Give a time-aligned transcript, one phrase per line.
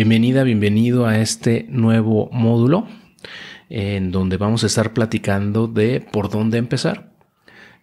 [0.00, 2.88] Bienvenida, bienvenido a este nuevo módulo
[3.68, 7.12] en donde vamos a estar platicando de por dónde empezar,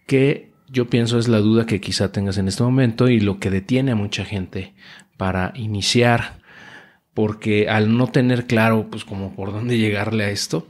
[0.04, 3.50] que yo pienso es la duda que quizá tengas en este momento y lo que
[3.50, 4.74] detiene a mucha gente
[5.16, 6.40] para iniciar,
[7.14, 10.66] porque al no tener claro pues como por dónde llegarle a esto,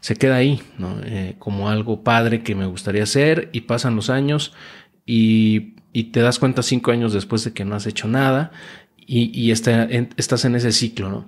[0.00, 0.60] se queda ahí,
[1.06, 4.52] eh, como algo padre que me gustaría hacer y pasan los años
[5.06, 5.76] y,
[6.12, 8.52] te das cuenta cinco años después de que no has hecho nada
[9.12, 11.26] y, estás en ese ciclo, ¿no?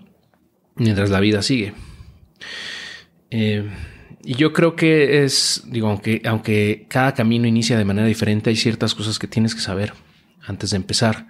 [0.77, 1.75] Mientras la vida sigue.
[3.31, 3.69] Eh,
[4.25, 8.57] y yo creo que es, digo, aunque, aunque cada camino inicia de manera diferente, hay
[8.57, 9.95] ciertas cosas que tienes que saber
[10.47, 11.27] antes de empezar.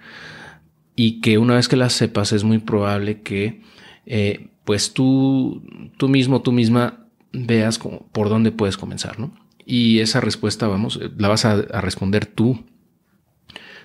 [0.95, 3.61] Y que una vez que las sepas, es muy probable que,
[4.05, 5.63] eh, pues tú,
[5.97, 9.33] tú mismo, tú misma veas por dónde puedes comenzar, ¿no?
[9.65, 12.63] Y esa respuesta, vamos, la vas a, responder tú,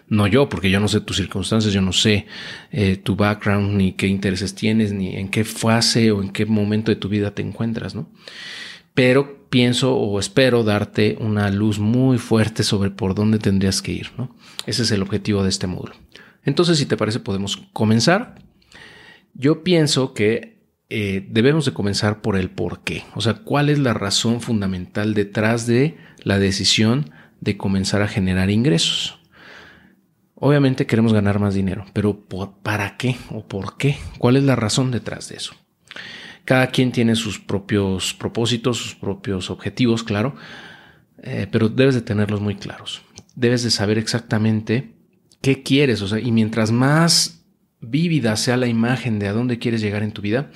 [0.08, 2.26] no yo, porque yo no sé tus circunstancias, yo no sé
[2.70, 6.90] eh, tu background, ni qué intereses tienes, ni en qué fase o en qué momento
[6.90, 8.08] de tu vida te encuentras, ¿no?
[8.94, 14.10] Pero pienso o espero darte una luz muy fuerte sobre por dónde tendrías que ir,
[14.16, 14.34] ¿no?
[14.66, 15.94] Ese es el objetivo de este módulo.
[16.44, 18.36] Entonces, si te parece, podemos comenzar.
[19.34, 20.58] Yo pienso que
[20.90, 23.04] eh, debemos de comenzar por el por qué.
[23.14, 28.50] O sea, cuál es la razón fundamental detrás de la decisión de comenzar a generar
[28.50, 29.17] ingresos.
[30.40, 32.24] Obviamente queremos ganar más dinero, pero
[32.62, 33.96] ¿para qué o por qué?
[34.18, 35.54] ¿Cuál es la razón detrás de eso?
[36.44, 40.36] Cada quien tiene sus propios propósitos, sus propios objetivos, claro,
[41.22, 43.02] eh, pero debes de tenerlos muy claros.
[43.34, 44.94] Debes de saber exactamente
[45.42, 47.44] qué quieres, o sea, y mientras más
[47.80, 50.50] vívida sea la imagen de a dónde quieres llegar en tu vida,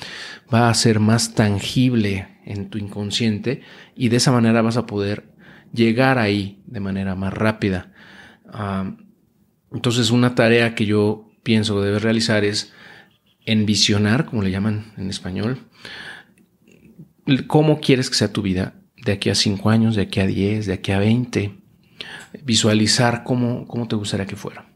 [0.53, 3.62] va a ser más tangible en tu inconsciente
[3.97, 5.33] y de esa manera vas a poder
[5.72, 7.92] llegar ahí de manera más rápida.
[9.75, 12.73] Entonces una tarea que yo pienso que debes realizar es
[13.45, 15.59] envisionar, como le llaman en español,
[17.47, 20.67] cómo quieres que sea tu vida de aquí a 5 años, de aquí a 10,
[20.67, 21.55] de aquí a 20.
[22.44, 24.66] Visualizar cómo, cómo te gustaría que fuera.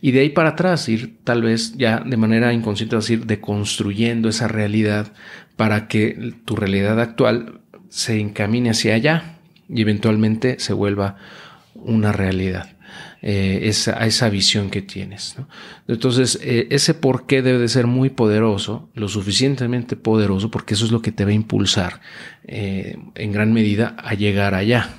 [0.00, 4.48] Y de ahí para atrás, ir tal vez ya de manera inconsciente, decir, deconstruyendo esa
[4.48, 5.12] realidad
[5.56, 11.16] para que tu realidad actual se encamine hacia allá y eventualmente se vuelva
[11.74, 12.73] una realidad.
[13.26, 15.36] Eh, esa, esa visión que tienes.
[15.88, 20.84] Entonces, eh, ese por qué debe de ser muy poderoso, lo suficientemente poderoso, porque eso
[20.84, 22.02] es lo que te va a impulsar
[22.46, 24.90] eh, en gran medida a llegar allá.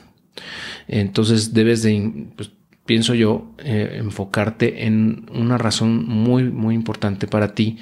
[0.87, 2.49] Entonces, debes de, pues,
[2.85, 7.77] pienso yo, eh, enfocarte en una razón muy, muy importante para ti,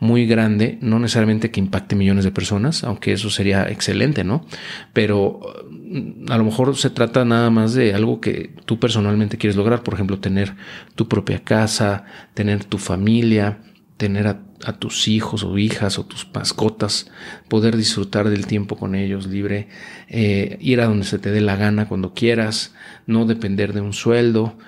[0.00, 4.46] muy grande, no necesariamente que impacte millones de personas, aunque eso sería excelente, ¿no?
[4.92, 5.40] Pero
[5.70, 9.82] mm, a lo mejor se trata nada más de algo que tú personalmente quieres lograr,
[9.82, 10.54] por ejemplo, tener
[10.94, 13.58] tu propia casa, tener tu familia,
[13.96, 14.42] tener a,
[14.78, 17.10] tus hijos o hijas o tus mascotas,
[17.48, 19.68] poder disfrutar del tiempo con ellos libre,
[20.08, 22.74] eh, ir a donde se te dé la gana cuando quieras,
[23.06, 24.58] no depender de un sueldo,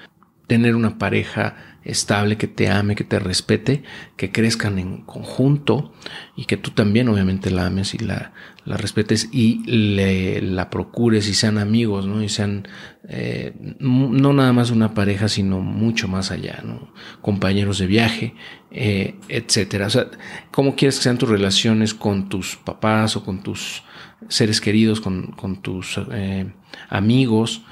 [0.46, 3.82] tener una pareja estable, que te ame, que te respete,
[4.16, 5.92] que crezcan en conjunto
[6.36, 8.32] y que tú también obviamente la ames y la,
[8.68, 12.22] la respetes y le, la procures y sean amigos, ¿no?
[12.22, 12.68] Y sean
[13.08, 16.92] eh, no nada más una pareja, sino mucho más allá, ¿no?
[17.22, 18.34] Compañeros de viaje,
[18.70, 19.86] eh, etcétera.
[19.86, 20.10] O sea,
[20.50, 23.84] ¿cómo quieres que sean tus relaciones con tus papás o con tus
[24.28, 26.52] seres queridos, con, con tus eh,
[26.90, 27.62] amigos,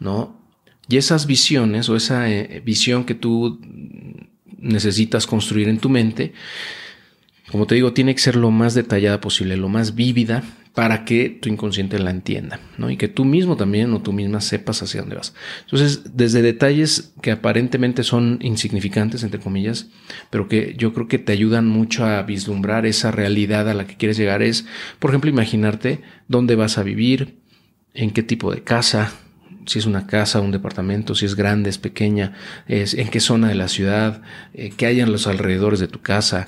[0.00, 0.40] ¿no?
[0.88, 2.24] Y esas visiones o esa
[2.64, 3.60] visión que tú
[4.56, 6.32] necesitas construir en tu mente,
[7.50, 10.42] como te digo, tiene que ser lo más detallada posible, lo más vívida
[10.74, 12.90] para que tu inconsciente la entienda, ¿no?
[12.90, 15.34] Y que tú mismo también o tú misma sepas hacia dónde vas.
[15.62, 19.86] Entonces, desde detalles que aparentemente son insignificantes, entre comillas,
[20.28, 23.96] pero que yo creo que te ayudan mucho a vislumbrar esa realidad a la que
[23.96, 24.66] quieres llegar es,
[24.98, 27.38] por ejemplo, imaginarte dónde vas a vivir,
[27.94, 29.12] en qué tipo de casa,
[29.64, 32.34] si es una casa, un departamento, si es grande, es pequeña,
[32.68, 34.22] es, en qué zona de la ciudad,
[34.54, 36.46] eh, qué hay en los alrededores de tu casa,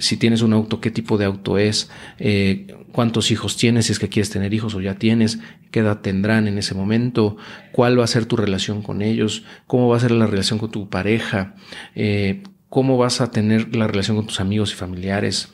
[0.00, 3.98] si tienes un auto, qué tipo de auto es, eh, cuántos hijos tienes, si es
[3.98, 5.38] que quieres tener hijos o ya tienes,
[5.70, 7.36] qué edad tendrán en ese momento,
[7.72, 10.70] cuál va a ser tu relación con ellos, cómo va a ser la relación con
[10.70, 11.54] tu pareja,
[12.68, 15.48] cómo vas a tener la relación con tus amigos y familiares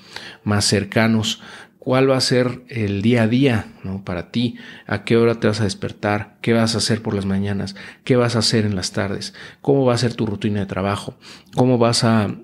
[0.44, 1.40] más cercanos,
[1.88, 4.04] cuál va a ser el día a día ¿no?
[4.04, 4.56] para ti,
[4.86, 8.16] a qué hora te vas a despertar, qué vas a hacer por las mañanas, qué
[8.16, 11.16] vas a hacer en las tardes, cómo va a ser tu rutina de trabajo,
[11.56, 12.36] cómo vas a,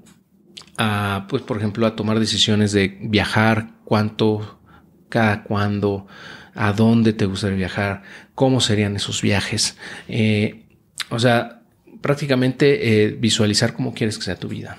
[0.76, 4.60] a pues por ejemplo, a tomar decisiones de viajar, cuánto,
[5.08, 6.06] cada cuándo,
[6.54, 8.02] a dónde te gustaría viajar,
[8.34, 9.76] cómo serían esos viajes.
[10.08, 10.66] Eh,
[11.10, 11.62] o sea,
[12.00, 14.76] prácticamente eh, visualizar cómo quieres que sea tu vida.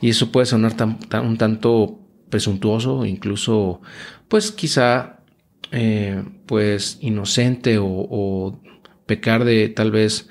[0.00, 0.76] Y eso puede sonar
[1.22, 1.98] un tanto
[2.30, 3.82] presuntuoso, incluso,
[4.28, 5.18] pues quizá,
[5.70, 8.60] eh, pues inocente o,
[9.06, 10.28] pecar de tal vez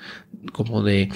[0.52, 1.10] como de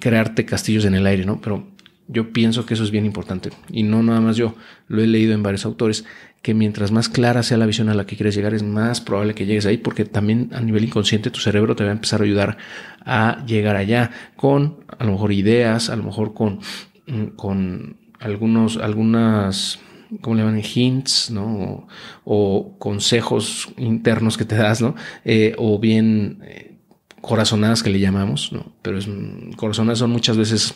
[0.00, 1.40] crearte castillos en el aire, ¿no?
[1.40, 1.75] Pero
[2.08, 3.50] yo pienso que eso es bien importante.
[3.70, 4.54] Y no nada más yo,
[4.88, 6.04] lo he leído en varios autores,
[6.42, 9.34] que mientras más clara sea la visión a la que quieres llegar, es más probable
[9.34, 12.24] que llegues ahí, porque también a nivel inconsciente tu cerebro te va a empezar a
[12.24, 12.56] ayudar
[13.04, 16.60] a llegar allá con a lo mejor ideas, a lo mejor con,
[17.06, 19.80] mm, con algunos, algunas,
[20.20, 20.62] ¿cómo le llaman?
[20.62, 21.88] Hints, ¿no?
[22.24, 24.94] O, consejos internos que te das, ¿no?
[25.24, 26.76] Eh, o bien eh,
[27.20, 28.72] corazonadas que le llamamos, ¿no?
[28.82, 29.08] Pero es,
[29.56, 30.74] corazonadas son muchas veces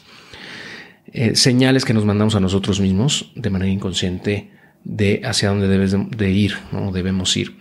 [1.12, 4.50] eh, señales que nos mandamos a nosotros mismos de manera inconsciente
[4.84, 6.92] de hacia dónde debes de, ir, ¿no?
[6.92, 7.56] Debemos ir.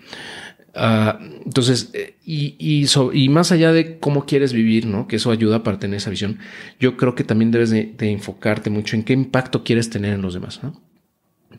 [0.75, 5.07] Ah, entonces, eh, y, y, más allá de cómo quieres vivir, ¿no?
[5.07, 6.39] Que eso ayuda para tener esa visión,
[6.79, 10.35] yo creo que también debes de, enfocarte mucho en qué impacto quieres tener en los
[10.35, 10.79] demás, ¿no?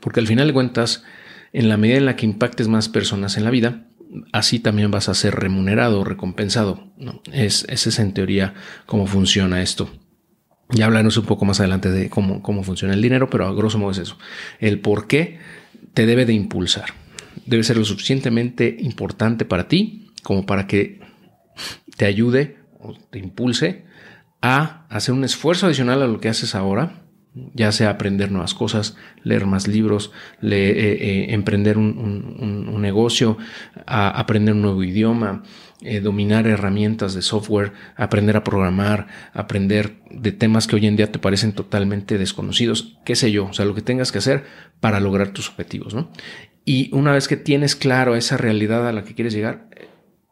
[0.00, 1.04] Porque al final de cuentas,
[1.52, 3.86] en la medida en la que impactes más personas en la vida,
[4.32, 7.20] así también vas a ser remunerado o recompensado, ¿no?
[7.32, 8.54] Es, ese es en teoría
[8.86, 9.90] cómo funciona esto.
[10.72, 13.78] Ya hablaremos un poco más adelante de cómo, cómo funciona el dinero, pero a grosso
[13.78, 14.16] modo es eso.
[14.60, 15.38] El por qué
[15.94, 16.86] te debe de impulsar.
[17.46, 21.00] Debe ser lo suficientemente importante para ti como para que
[21.96, 23.84] te ayude o te impulse
[24.42, 27.02] a hacer un esfuerzo adicional a lo que haces ahora,
[27.34, 30.10] ya sea aprender nuevas cosas, leer más libros,
[30.42, 30.48] eh,
[31.00, 33.38] eh, emprender un, negocio,
[33.86, 35.42] aprender un nuevo idioma,
[35.82, 41.12] eh, dominar herramientas de software, aprender a programar, aprender de temas que hoy en día
[41.12, 44.44] te parecen totalmente desconocidos, qué sé yo, o sea, lo que tengas que hacer
[44.80, 46.10] para lograr tus objetivos, ¿no?
[46.64, 49.68] Y una vez que tienes claro esa realidad a la que quieres llegar,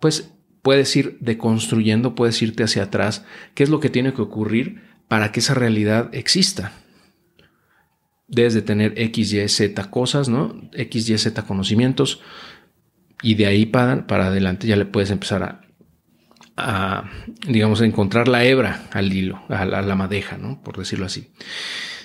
[0.00, 3.24] pues puedes ir deconstruyendo, puedes irte hacia atrás,
[3.54, 6.72] qué es lo que tiene que ocurrir para que esa realidad exista.
[8.28, 10.69] Debes de tener X, Y, Z cosas, ¿no?
[10.72, 12.20] X, Y, Z conocimientos,
[13.22, 15.60] y de ahí para, para adelante ya le puedes empezar
[16.56, 17.10] a,
[17.46, 20.62] digamos, a encontrar la hebra al hilo, a la, madeja, ¿no?
[20.62, 21.30] Por decirlo así.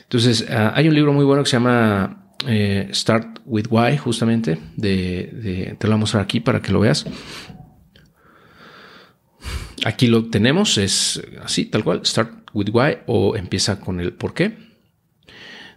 [0.03, 4.59] Entonces, ah, hay un libro muy bueno que se llama eh, Start with Why, justamente,
[4.75, 7.05] de, te lo voy a mostrar aquí para que lo veas.
[9.85, 14.33] Aquí lo tenemos, es así, tal cual, Start with Why o empieza con el por
[14.33, 14.72] qué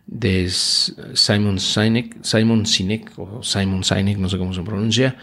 [0.06, 5.16] de Simon Sinek, Simon Sinek o Simon Sinek, no sé cómo se pronuncia.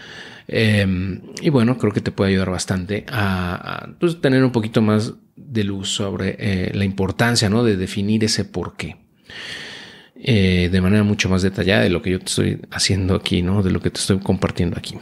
[0.46, 5.14] Em, y bueno, creo que te puede ayudar bastante a, pues, tener un poquito más
[5.36, 7.64] de luz sobre eh, la importancia ¿no?
[7.64, 8.96] de definir ese por qué.
[10.16, 13.62] Eh, de manera mucho más detallada de lo que yo te estoy haciendo aquí, ¿no?
[13.62, 14.96] de lo que te estoy compartiendo aquí.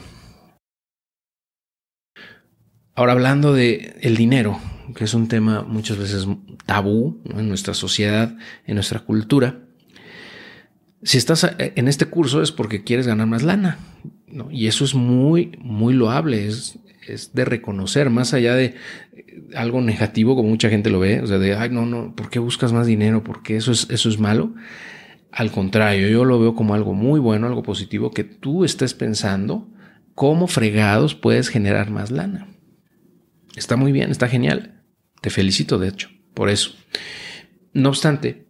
[2.94, 4.60] Ahora hablando de el dinero,
[4.94, 6.26] que es un tema muchas veces
[6.66, 8.36] tabú en nuestra sociedad,
[8.66, 9.60] en nuestra cultura,
[11.02, 13.78] si estás eh, en este curso es porque quieres ganar más lana.
[14.28, 14.50] ¿no?
[14.50, 18.76] Y eso es muy, muy loable, es, es, de reconocer, más allá de
[19.14, 22.30] eh, algo negativo, como mucha gente lo ve, o sea, de, ay, no, no, ¿por
[22.30, 23.22] qué buscas más dinero?
[23.22, 24.54] porque eso es, eso es malo?
[25.30, 29.68] Al contrario, yo lo veo como algo muy bueno, algo positivo, que tú estés pensando
[30.14, 32.48] cómo fregados puedes generar más lana.
[33.56, 34.82] Está muy bien, está genial.
[35.20, 36.74] Te felicito, de hecho, por eso.
[37.72, 38.46] No obstante,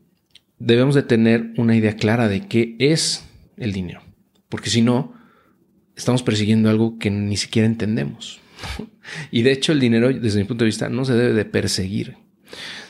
[0.65, 3.25] debemos de tener una idea clara de qué es
[3.57, 4.03] el dinero,
[4.49, 5.13] porque si no,
[5.97, 8.41] estamos persiguiendo algo que ni siquiera entendemos.
[9.33, 12.19] Y de hecho el dinero, desde mi punto de vista, no se debe de perseguir,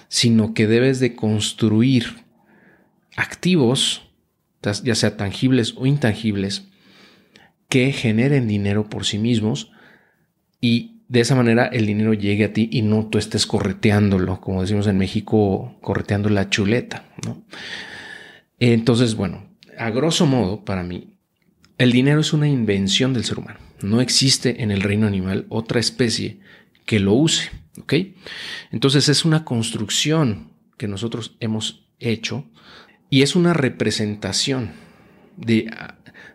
[0.08, 2.04] sino que debes de construir
[3.16, 4.10] activos,
[4.84, 6.68] ya sea tangibles o intangibles,
[7.70, 9.72] que generen dinero por sí mismos
[10.60, 14.62] y de esa manera el dinero llegue a ti y no tú estés correteándolo, como
[14.62, 17.04] decimos en México, correteando la chuleta.
[18.58, 19.44] Entonces, bueno,
[19.76, 21.12] a grosso modo, para mí,
[21.76, 23.58] el dinero es una invención del ser humano.
[23.82, 26.38] No existe en el reino animal otra especie
[26.86, 27.50] que lo use.
[27.78, 27.92] ¿ok?
[28.70, 32.46] Entonces es una construcción que nosotros hemos hecho
[33.10, 34.70] y es una representación
[35.36, 35.70] de,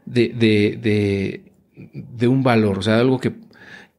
[0.06, 3.47] de, de, de un valor, o sea, algo que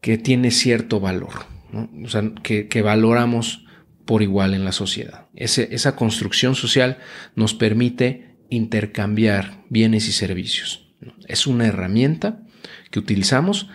[0.00, 3.64] que tiene cierto valor, o sea, que, valoramos
[4.04, 5.26] por igual en la sociedad.
[5.34, 6.98] esa construcción social
[7.34, 10.88] nos permite intercambiar bienes y servicios.
[11.26, 12.42] Es una herramienta
[12.90, 13.68] que utilizamos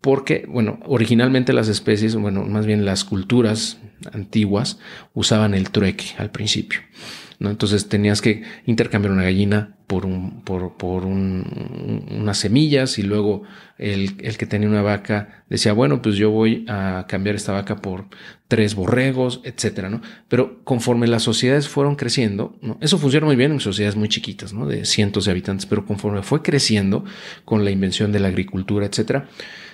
[0.00, 3.78] porque, bueno, originalmente las especies, bueno, más bien las culturas
[4.12, 4.78] antiguas
[5.14, 6.80] usaban el trueque al principio.
[7.38, 7.50] ¿No?
[7.50, 13.42] Entonces tenías que intercambiar una gallina por, un, por, por un, unas semillas y luego
[13.78, 17.76] el, el, que tenía una vaca decía, bueno, pues yo voy a cambiar esta vaca
[17.76, 18.06] por
[18.48, 20.00] tres borregos, etcétera, ¿no?
[20.28, 24.66] Pero conforme las sociedades fueron creciendo, eso funciona muy bien en sociedades muy chiquitas, ¿no?
[24.66, 27.04] De cientos de habitantes, pero conforme fue creciendo
[27.44, 29.28] con la invención de la agricultura, etcétera,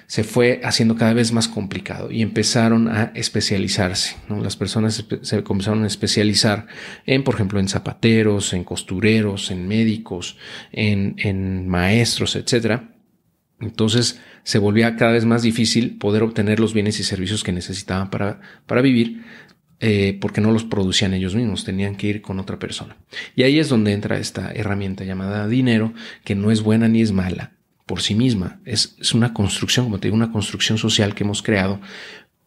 [0.06, 4.16] se fue haciendo cada vez más complicado y empezaron a especializarse.
[4.28, 6.66] Las personas se comenzaron a especializar
[7.06, 10.36] en, por ejemplo, en zapateros, en costureros, en médicos,
[10.70, 12.82] en, maestros, etc.
[13.60, 18.10] Entonces se volvía cada vez más difícil poder obtener los bienes y servicios que necesitaban
[18.10, 19.22] para, para vivir,
[19.80, 22.96] eh, porque no los producían ellos mismos, tenían que ir con otra persona.
[23.34, 25.92] Y ahí es donde entra esta herramienta llamada dinero,
[26.24, 27.52] que no es buena ni es mala,
[27.92, 28.58] por sí misma.
[28.64, 31.78] Es, una construcción, como te digo, una construcción social que hemos creado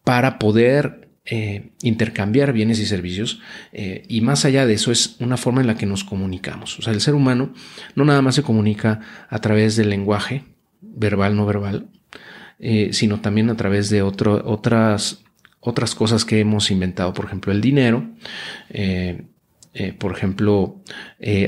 [0.03, 5.37] para poder eh, intercambiar bienes y servicios eh, y más allá de eso es una
[5.37, 6.79] forma en la que nos comunicamos.
[6.79, 7.53] O sea, el ser humano
[7.93, 10.45] no nada más se comunica a través del lenguaje,
[10.81, 11.89] verbal, no verbal,
[12.57, 15.23] eh, sino también a través de otras,
[15.59, 18.09] otras cosas que hemos inventado, por ejemplo, el dinero.
[19.99, 20.81] por ejemplo,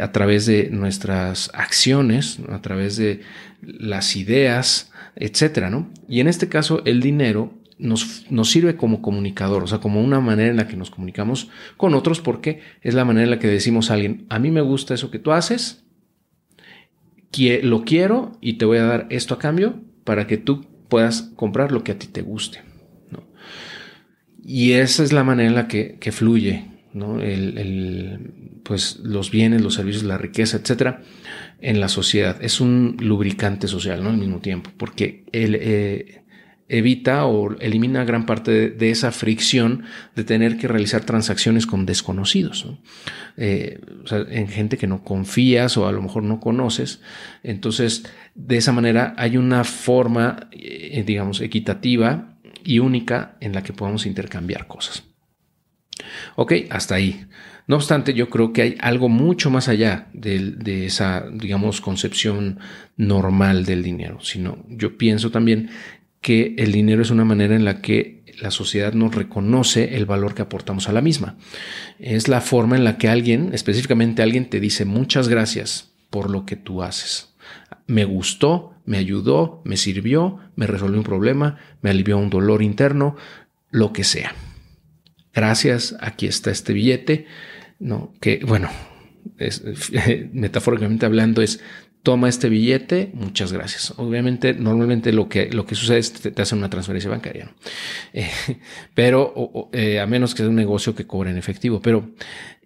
[0.01, 3.21] a través de nuestras acciones, a través de
[3.61, 5.89] las ideas, etcétera, ¿no?
[6.07, 10.19] Y en este caso, el dinero nos, nos, sirve como comunicador, o sea, como una
[10.19, 13.47] manera en la que nos comunicamos con otros, porque es la manera en la que
[13.47, 15.83] decimos a alguien, a mí me gusta eso que tú haces,
[17.61, 21.71] lo quiero y te voy a dar esto a cambio para que tú puedas comprar
[21.71, 22.61] lo que a ti te guste.
[23.11, 23.23] ¿no?
[24.43, 27.19] Y esa es la manera en la que, fluye ¿no?
[28.63, 31.03] pues, los bienes, los servicios, la riqueza, etcétera
[31.59, 32.37] en la sociedad.
[32.41, 34.09] Es un lubricante social, ¿no?
[34.09, 36.23] Al mismo tiempo, porque él eh,
[36.69, 39.83] evita o elimina gran parte de, esa fricción
[40.15, 42.67] de tener que realizar transacciones con desconocidos,
[43.37, 43.79] eh,
[44.29, 47.01] en gente que no confías o a lo mejor no conoces.
[47.43, 48.03] Entonces,
[48.35, 54.05] de esa manera hay una forma, eh, digamos, equitativa y única en la que podemos
[54.05, 55.03] intercambiar cosas.
[56.35, 57.25] Ok, hasta ahí.
[57.67, 62.59] No obstante, yo creo que hay algo mucho más allá de, esa, digamos, concepción
[62.95, 65.69] normal del dinero, sino yo pienso también
[66.21, 70.33] que el dinero es una manera en la que la sociedad nos reconoce el valor
[70.33, 71.35] que aportamos a la misma.
[71.99, 76.45] Es la forma en la que alguien, específicamente alguien, te dice muchas gracias por lo
[76.45, 77.33] que tú haces.
[77.85, 83.17] Me gustó, me ayudó, me sirvió, me resolvió un problema, me alivió un dolor interno,
[83.71, 84.33] lo que sea.
[85.33, 87.27] Gracias, aquí está este billete
[87.79, 88.13] ¿no?
[88.19, 88.69] Que bueno,
[89.37, 89.63] es,
[90.33, 91.59] metafóricamente hablando es
[92.03, 93.93] toma este billete, muchas gracias.
[93.97, 97.53] Obviamente, normalmente lo que, lo que sucede es que te, hacen una transferencia bancaria,
[98.13, 98.29] eh,
[98.93, 101.81] pero eh, a menos que sea un negocio que cobre en efectivo.
[101.81, 102.11] Pero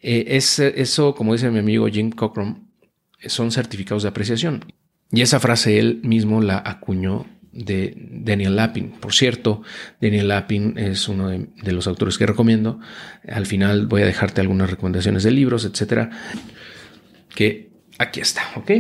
[0.01, 2.68] eh, es, eso, como dice mi amigo Jim Cockrum,
[3.25, 4.65] son certificados de apreciación.
[5.12, 8.91] Y esa frase él mismo la acuñó de Daniel Lapin.
[8.91, 9.62] Por cierto,
[10.01, 12.79] Daniel Lapin es uno de, los autores que recomiendo.
[13.27, 16.10] Al final voy a dejarte algunas recomendaciones de libros, etcétera.
[17.36, 18.72] Que aquí está, ¿ok?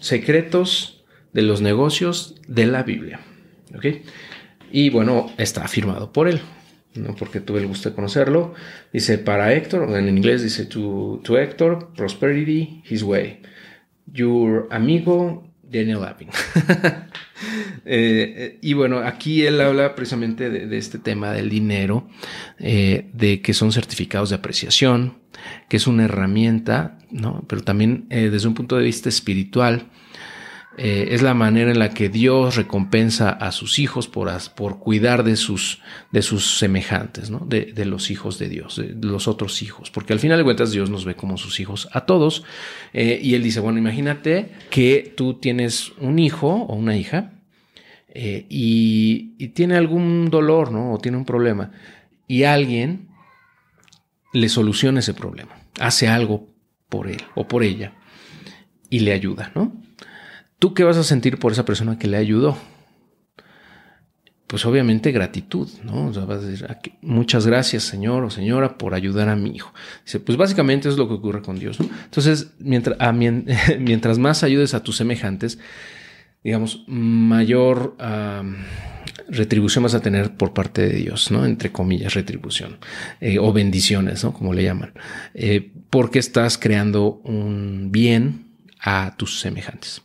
[0.00, 3.20] Secretos de los negocios de la Biblia,
[3.74, 3.86] ¿ok?
[4.70, 6.40] Y bueno, está firmado por él,
[6.94, 7.14] ¿no?
[7.14, 8.54] porque tuve el gusto de conocerlo.
[8.92, 13.40] Dice para Héctor, en inglés dice to, to Héctor, prosperity, his way.
[14.12, 16.28] Your amigo Daniel Lapin.
[17.86, 22.08] Eh, y bueno, aquí él habla precisamente de, este tema del dinero,
[22.58, 25.18] eh, de que son certificados de apreciación,
[25.68, 27.44] que es una herramienta, ¿no?
[27.46, 29.90] pero también eh, desde un punto de vista espiritual,
[30.76, 35.22] eh, es la manera en la que Dios recompensa a sus hijos por, por cuidar
[35.22, 37.40] de sus, de sus semejantes, ¿no?
[37.46, 40.90] de, los hijos de Dios, de los otros hijos, porque al final de cuentas Dios
[40.90, 42.42] nos ve como sus hijos a todos.
[42.92, 47.34] Eh, y él dice, bueno, imagínate que tú tienes un hijo o una hija
[48.08, 50.94] eh, y, y, tiene algún dolor, ¿no?
[50.94, 51.70] O tiene un problema,
[52.26, 53.08] y alguien
[54.32, 56.48] le soluciona ese problema, hace algo
[56.88, 57.92] por él o por ella
[58.90, 59.83] y le ayuda, ¿no?
[60.58, 62.56] ¿Tú qué vas a sentir por esa persona que le ayudó?
[64.46, 66.06] Pues obviamente gratitud, ¿no?
[66.06, 69.50] O sea, vas a decir, ah, muchas gracias, señor o señora, por ayudar a mi
[69.50, 69.72] hijo.
[70.04, 71.88] Dice, pues básicamente es lo que ocurre con Dios, ¿no?
[72.04, 72.98] Entonces, mientras,
[73.78, 75.58] mientras más ayudes a tus semejantes,
[76.42, 77.96] digamos, mayor
[79.28, 81.44] retribución vas a tener por parte de Dios, ¿no?
[81.44, 82.78] Entre comillas, retribución
[83.20, 84.32] eh, o bendiciones, ¿no?
[84.32, 84.92] Como le llaman,
[85.34, 88.43] eh, porque estás creando un bien
[88.84, 90.02] a tus semejantes.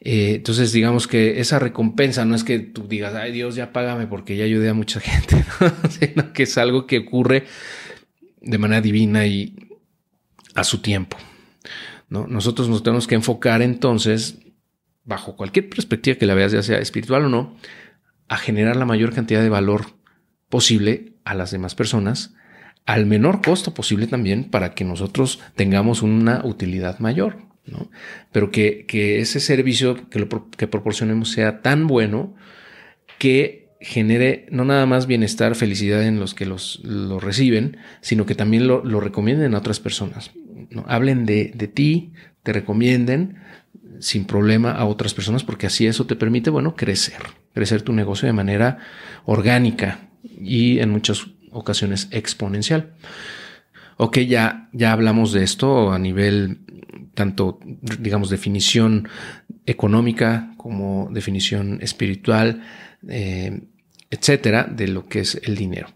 [0.00, 4.06] Eh, entonces, digamos que esa recompensa no es que tú digas, ay Dios, ya págame
[4.06, 5.44] porque ya ayudé a mucha gente,
[5.90, 7.44] sino que es algo que ocurre
[8.40, 9.56] de manera divina y
[10.54, 11.16] a su tiempo.
[12.08, 12.28] ¿no?
[12.28, 14.38] Nosotros nos tenemos que enfocar entonces,
[15.04, 17.56] bajo cualquier perspectiva que la veas, ya sea espiritual o no,
[18.28, 19.86] a generar la mayor cantidad de valor
[20.48, 22.34] posible a las demás personas,
[22.86, 27.47] al menor costo posible también para que nosotros tengamos una utilidad mayor.
[28.32, 28.86] Pero que,
[29.20, 32.34] ese servicio que, lo, que proporcionemos sea tan bueno
[33.18, 38.34] que genere no nada más bienestar, felicidad en los que los, lo reciben, sino que
[38.34, 40.32] también lo, recomienden a otras personas.
[40.70, 40.84] ¿no?
[40.88, 43.38] Hablen de, de, ti, te recomienden
[44.00, 47.20] sin problema a otras personas, porque así eso te permite, bueno, crecer,
[47.54, 48.78] crecer tu negocio de manera
[49.24, 52.92] orgánica y en muchas ocasiones exponencial.
[53.96, 56.60] Ok, ya, ya hablamos de esto a nivel
[57.18, 57.58] tanto,
[57.98, 59.08] digamos, definición
[59.66, 62.62] económica como definición espiritual,
[63.08, 63.60] eh,
[64.08, 65.88] etcétera, de lo que es el dinero.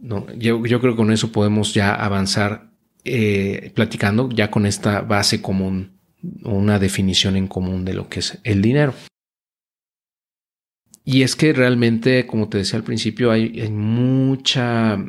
[0.00, 2.70] No, yo, creo que con eso podemos ya avanzar
[3.04, 5.98] eh, platicando ya con esta base común,
[6.44, 8.94] una definición en común de lo que es el dinero.
[11.04, 15.04] Y es que realmente, como te decía al principio, hay mucha,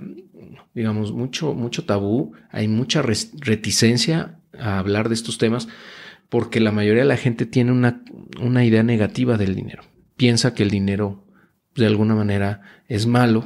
[0.74, 5.68] digamos, mucho, mucho tabú, hay mucha reticencia a hablar de estos temas
[6.30, 8.04] porque la mayoría de la gente tiene una,
[8.42, 9.84] una idea negativa del dinero.
[10.18, 11.26] Piensa que el dinero
[11.76, 13.46] de alguna manera es malo,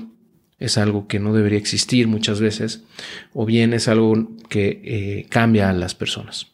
[0.58, 2.84] es algo que no debería existir muchas veces,
[3.34, 6.48] o bien es algo que eh, cambia a las personas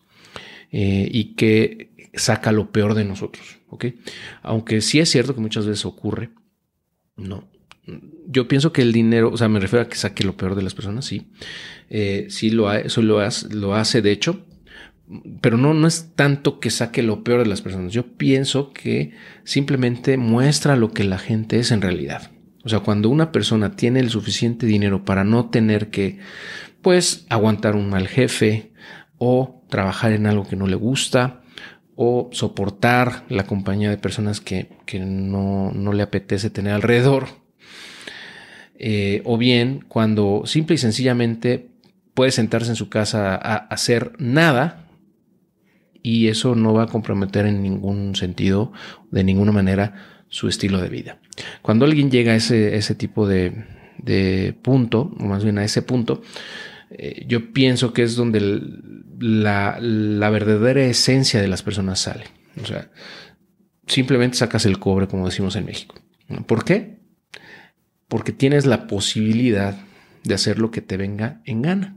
[0.71, 3.59] eh, y que saca lo peor de nosotros.
[3.69, 3.85] ¿ok?
[4.41, 6.29] Aunque sí es cierto que muchas veces ocurre,
[7.15, 7.47] no.
[8.27, 10.63] Yo pienso que el dinero, o sea, me refiero a que saque lo peor de
[10.63, 11.27] las personas, sí.
[11.89, 14.45] Eh, sí lo, eso lo, hace, lo hace, de hecho,
[15.41, 17.93] pero no, no es tanto que saque lo peor de las personas.
[17.93, 19.13] Yo pienso que
[19.43, 22.31] simplemente muestra lo que la gente es en realidad.
[22.63, 26.17] O sea, cuando una persona tiene el suficiente dinero para no tener que,
[26.81, 28.71] pues, aguantar un mal jefe
[29.19, 31.43] o trabajar en algo que no le gusta
[31.95, 34.67] o soportar la compañía de personas que,
[34.99, 37.27] no, le apetece tener alrededor.
[38.77, 41.69] Eh, o bien cuando simple y sencillamente
[42.13, 44.85] puede sentarse en su casa a hacer nada
[46.05, 48.71] y eso no va a comprometer en ningún sentido,
[49.09, 51.19] de ninguna manera, su estilo de vida.
[51.63, 56.21] Cuando alguien llega a ese, ese tipo de, punto, o más bien a ese punto,
[56.91, 58.39] eh, yo pienso que es donde
[59.19, 62.25] la, la, verdadera esencia de las personas sale.
[62.61, 62.91] O sea,
[63.87, 65.95] simplemente sacas el cobre, como decimos en México.
[66.45, 66.94] ¿Por qué?
[68.07, 69.77] Porque tienes la posibilidad
[70.23, 71.95] de hacer lo que te venga en gana.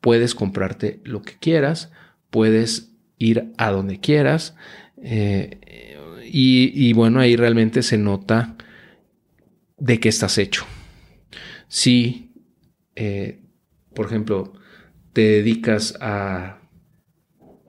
[0.00, 1.90] Puedes comprarte lo que quieras,
[2.30, 4.54] puedes ir a donde quieras.
[5.02, 5.60] Eh,
[6.26, 8.56] y, bueno, ahí realmente se nota
[9.76, 10.64] de qué estás hecho.
[11.68, 12.32] Si,
[12.96, 13.42] eh,
[13.94, 14.54] por ejemplo,
[15.12, 16.58] te dedicas a,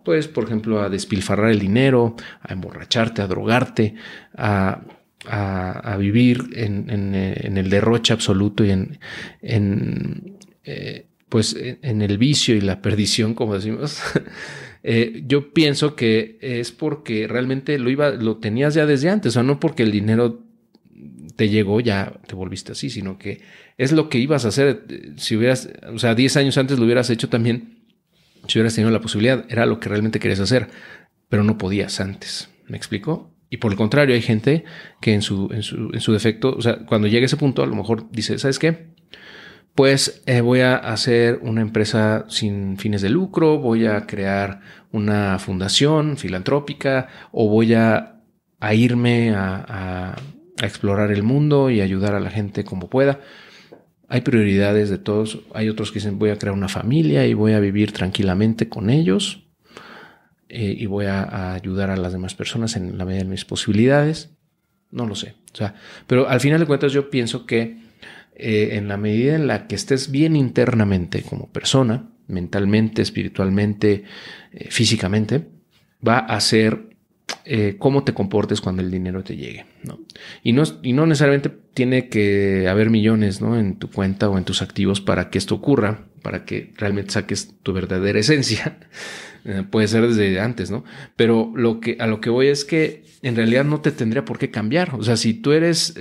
[0.04, 3.95] pues, por ejemplo, a despilfarrar el dinero, a emborracharte, a drogarte,
[4.36, 4.82] a,
[5.98, 13.34] vivir en, el derroche absoluto y en, eh, pues, en el vicio y la perdición,
[13.34, 14.02] como decimos.
[14.88, 19.34] Eh, yo pienso que es porque realmente lo iba, lo tenías ya desde antes, o
[19.34, 20.46] sea, no porque el dinero
[21.36, 23.42] te llegó, ya te volviste así, sino que
[23.80, 24.86] es lo que ibas a hacer.
[24.88, 27.80] Eh, si hubieras, o sea, 10 años antes lo hubieras hecho también,
[28.48, 30.68] si hubieras tenido la posibilidad, era lo que realmente querías hacer,
[31.30, 32.50] pero no podías antes.
[32.68, 33.35] ¿Me explico?
[33.56, 34.65] Y por el contrario, hay gente
[35.00, 37.63] que en su, en su, en su defecto, o sea, cuando llega a ese punto,
[37.63, 38.94] a lo mejor dice, ¿sabes qué?
[39.76, 45.39] pues eh, voy a hacer una empresa sin fines de lucro, voy a crear una
[45.39, 48.22] fundación filantrópica o voy a,
[48.74, 50.15] irme a,
[50.62, 53.20] explorar el mundo y ayudar a la gente como pueda.
[54.08, 55.39] Hay prioridades de todos.
[55.54, 58.89] Hay otros que dicen voy a crear una familia y voy a vivir tranquilamente con
[58.89, 59.44] ellos
[60.58, 64.30] eh, y voy a, ayudar a las demás personas en la medida de mis posibilidades.
[64.89, 65.36] No lo sé.
[65.54, 65.76] O sea,
[66.08, 67.78] pero al final de cuentas yo pienso que
[68.38, 74.06] eh, en la medida en la que estés bien internamente como persona, mentalmente, espiritualmente,
[74.54, 75.46] eh, físicamente,
[76.08, 76.94] va a ser
[77.46, 79.66] eh, cómo te comportes cuando el dinero te llegue.
[80.44, 83.58] Y, no, y no necesariamente tiene que haber millones ¿no?
[83.58, 87.54] en tu cuenta o en tus activos para que esto ocurra, para que realmente saques
[87.62, 88.78] tu verdadera esencia.
[89.70, 90.84] puede ser desde antes, ¿no?
[91.16, 94.40] Pero lo que, a lo que voy es que en realidad no te tendría por
[94.40, 94.96] qué cambiar.
[94.96, 95.94] O sea, si tú eres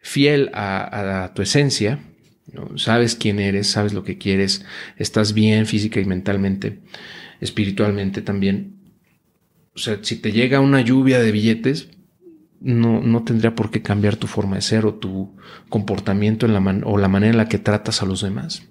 [0.00, 2.00] fiel a, tu esencia,
[2.76, 4.64] sabes quién eres, sabes lo que quieres,
[4.96, 6.80] estás bien física y mentalmente,
[7.40, 8.77] espiritualmente también.
[9.78, 11.88] O sea, si te llega una lluvia de billetes,
[12.60, 15.36] no, no tendría por qué cambiar tu forma de ser o tu
[15.68, 18.66] comportamiento en la o la manera en la que tratas a los demás.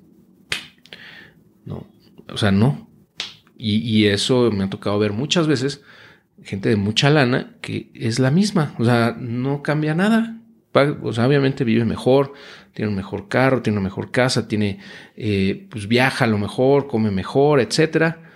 [1.63, 1.87] No,
[2.27, 2.89] o sea, no.
[3.57, 5.81] Y, eso me ha tocado ver muchas veces,
[6.43, 10.41] gente de mucha lana, que es la misma, o sea, no cambia nada.
[11.01, 12.33] O sea, obviamente vive mejor,
[12.73, 14.79] tiene un mejor carro, tiene una mejor casa, tiene,
[15.15, 18.26] eh, pues viaja a lo mejor, come mejor, etcétera.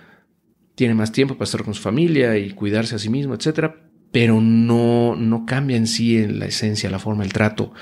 [0.74, 3.82] Tiene más tiempo para estar con su familia y cuidarse a sí mismo, etcétera
[4.12, 7.72] pero no, no cambia en sí en la esencia, la forma, el trato.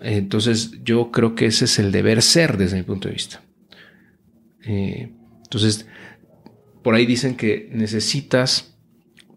[0.00, 3.42] Entonces yo creo que ese es el deber ser desde mi punto de vista.
[4.64, 5.12] Eh,
[5.44, 5.86] entonces,
[6.82, 8.74] por ahí dicen que necesitas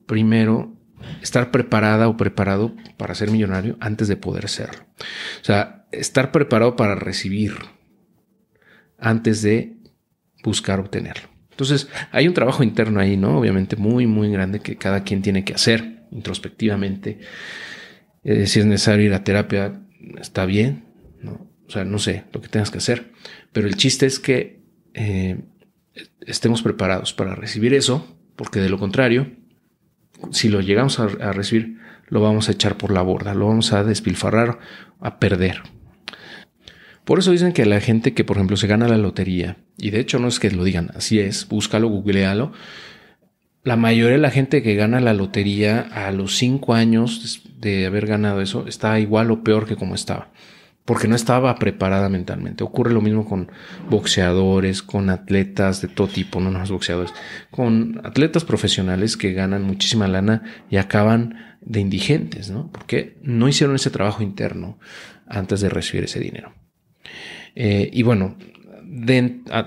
[0.06, 0.74] primero
[1.22, 4.86] estar preparada o preparado para ser millonario antes de poder serlo.
[5.42, 7.54] O sea, estar preparado para recibir
[8.98, 9.78] antes de
[10.42, 11.39] buscar obtenerlo.
[11.60, 13.38] Entonces, hay un trabajo interno ahí, ¿no?
[13.38, 17.20] Obviamente muy, muy grande que cada quien tiene que hacer introspectivamente.
[18.24, 19.82] Si es necesario ir a terapia,
[20.22, 20.86] está bien,
[21.22, 21.52] ¿no?
[21.68, 23.12] O sea, no sé lo que tengas que hacer,
[23.52, 24.62] pero el chiste es que
[24.94, 25.42] eh,
[26.22, 29.30] estemos preparados para recibir eso, porque de lo contrario,
[30.32, 33.84] si lo llegamos a recibir, lo vamos a echar por la borda, lo vamos a
[33.84, 34.60] despilfarrar,
[35.02, 35.62] a perder.
[37.10, 40.00] Por eso dicen que la gente que, por ejemplo, se gana la lotería, y de
[40.00, 42.52] hecho no es que lo digan, así es, búscalo, googlealo,
[43.64, 48.06] la mayoría de la gente que gana la lotería a los cinco años de haber
[48.06, 50.30] ganado eso está igual o peor que como estaba,
[50.86, 52.64] porque no estaba preparada mentalmente.
[52.64, 53.52] Ocurre lo mismo con
[53.90, 57.12] boxeadores, con atletas de todo tipo, no más boxeadores,
[57.50, 62.72] con atletas profesionales que ganan muchísima lana y acaban de indigentes, ¿no?
[62.72, 64.78] Porque no hicieron ese trabajo interno
[65.26, 66.54] antes de recibir ese dinero.
[67.56, 68.36] Eh, y bueno,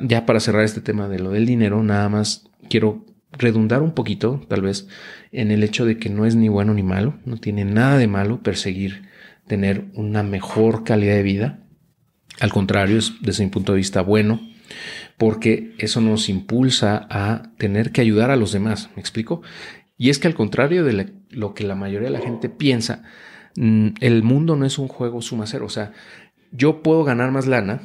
[0.02, 4.44] ya para cerrar este tema de lo del dinero, nada más quiero redundar un poquito,
[4.48, 4.88] tal vez,
[5.30, 8.06] en el hecho de que no es ni bueno ni malo, no tiene nada de
[8.06, 9.02] malo perseguir
[9.46, 11.58] tener una mejor calidad de vida.
[12.40, 14.40] Al contrario, es desde mi punto de vista bueno,
[15.18, 18.90] porque eso nos impulsa a tener que ayudar a los demás.
[18.96, 19.42] ¿Me explico?
[19.96, 23.04] Y es que al contrario de lo que la mayoría de la gente piensa,
[23.56, 25.66] mm, el mundo no es un juego suma cero.
[25.66, 25.92] O sea,
[26.52, 27.82] yo puedo ganar más lana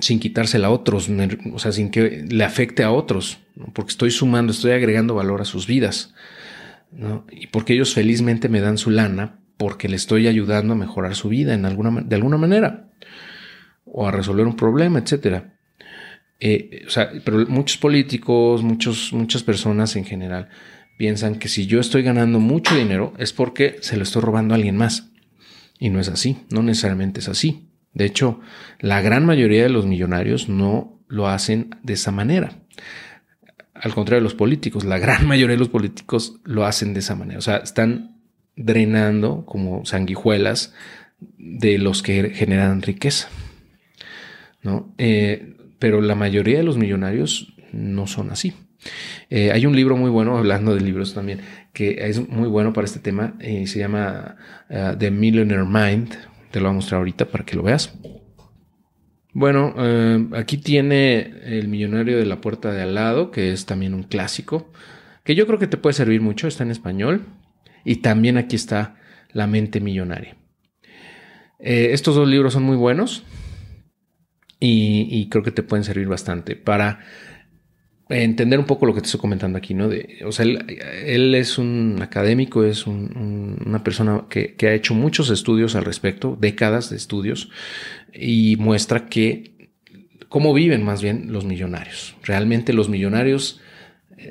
[0.00, 1.08] sin quitársela a otros,
[1.52, 3.38] o sea, sin que le afecte a otros,
[3.72, 6.14] porque estoy sumando, estoy agregando valor a sus vidas,
[7.30, 11.28] y porque ellos felizmente me dan su lana, porque le estoy ayudando a mejorar su
[11.28, 12.90] vida en alguna, de alguna manera,
[13.84, 15.58] o a resolver un problema, etcétera.
[16.40, 20.48] Eh, o sea, pero muchos políticos, muchos, muchas personas en general
[20.96, 24.56] piensan que si yo estoy ganando mucho dinero es porque se lo estoy robando a
[24.56, 25.10] alguien más.
[25.80, 27.67] Y no es así, no necesariamente es así.
[27.98, 28.38] De hecho,
[28.78, 32.52] la gran mayoría de los millonarios no lo hacen de esa manera.
[33.74, 37.16] Al contrario de los políticos, la gran mayoría de los políticos lo hacen de esa
[37.16, 37.40] manera.
[37.40, 38.20] O sea, están
[38.54, 40.74] drenando como sanguijuelas
[41.18, 43.28] de los que generan riqueza.
[44.62, 44.94] ¿no?
[44.96, 48.54] Eh, pero la mayoría de los millonarios no son así.
[49.28, 51.40] Eh, hay un libro muy bueno, hablando de libros también,
[51.72, 54.36] que es muy bueno para este tema, eh, se llama
[54.68, 57.94] The Millionaire Mind, te lo voy a mostrar ahorita para que lo veas.
[59.32, 63.94] Bueno, eh, aquí tiene el millonario de la puerta de al lado, que es también
[63.94, 64.72] un clásico,
[65.24, 67.26] que yo creo que te puede servir mucho, está en español.
[67.84, 68.96] Y también aquí está
[69.32, 70.36] La mente millonaria.
[71.58, 73.24] Eh, estos dos libros son muy buenos
[74.60, 77.00] y creo que te pueden servir bastante para
[78.08, 79.88] entender un poco lo que te estoy comentando aquí, ¿no?
[79.88, 85.74] De, o sea, él, es un académico, es una persona que, ha hecho muchos estudios
[85.76, 87.50] al respecto, décadas de estudios,
[88.12, 89.68] y muestra que
[90.28, 92.16] cómo viven más bien los millonarios.
[92.22, 93.60] Realmente los millonarios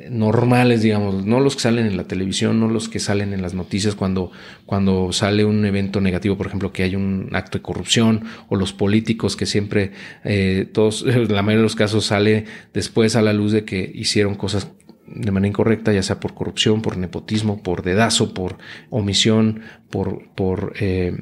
[0.10, 3.54] normales, digamos, no los que salen en la televisión, no los que salen en las
[3.54, 4.32] noticias cuando,
[4.65, 8.73] cuando sale un evento negativo, por ejemplo, que hay un acto de corrupción, o los
[8.73, 9.91] políticos que siempre,
[10.23, 14.36] eh, todos, la mayoría de los casos sale después a la luz de que hicieron
[14.36, 14.71] cosas
[15.08, 18.58] de manera incorrecta, ya sea por corrupción, por nepotismo, por dedazo, por
[18.89, 21.15] omisión, por, por eh,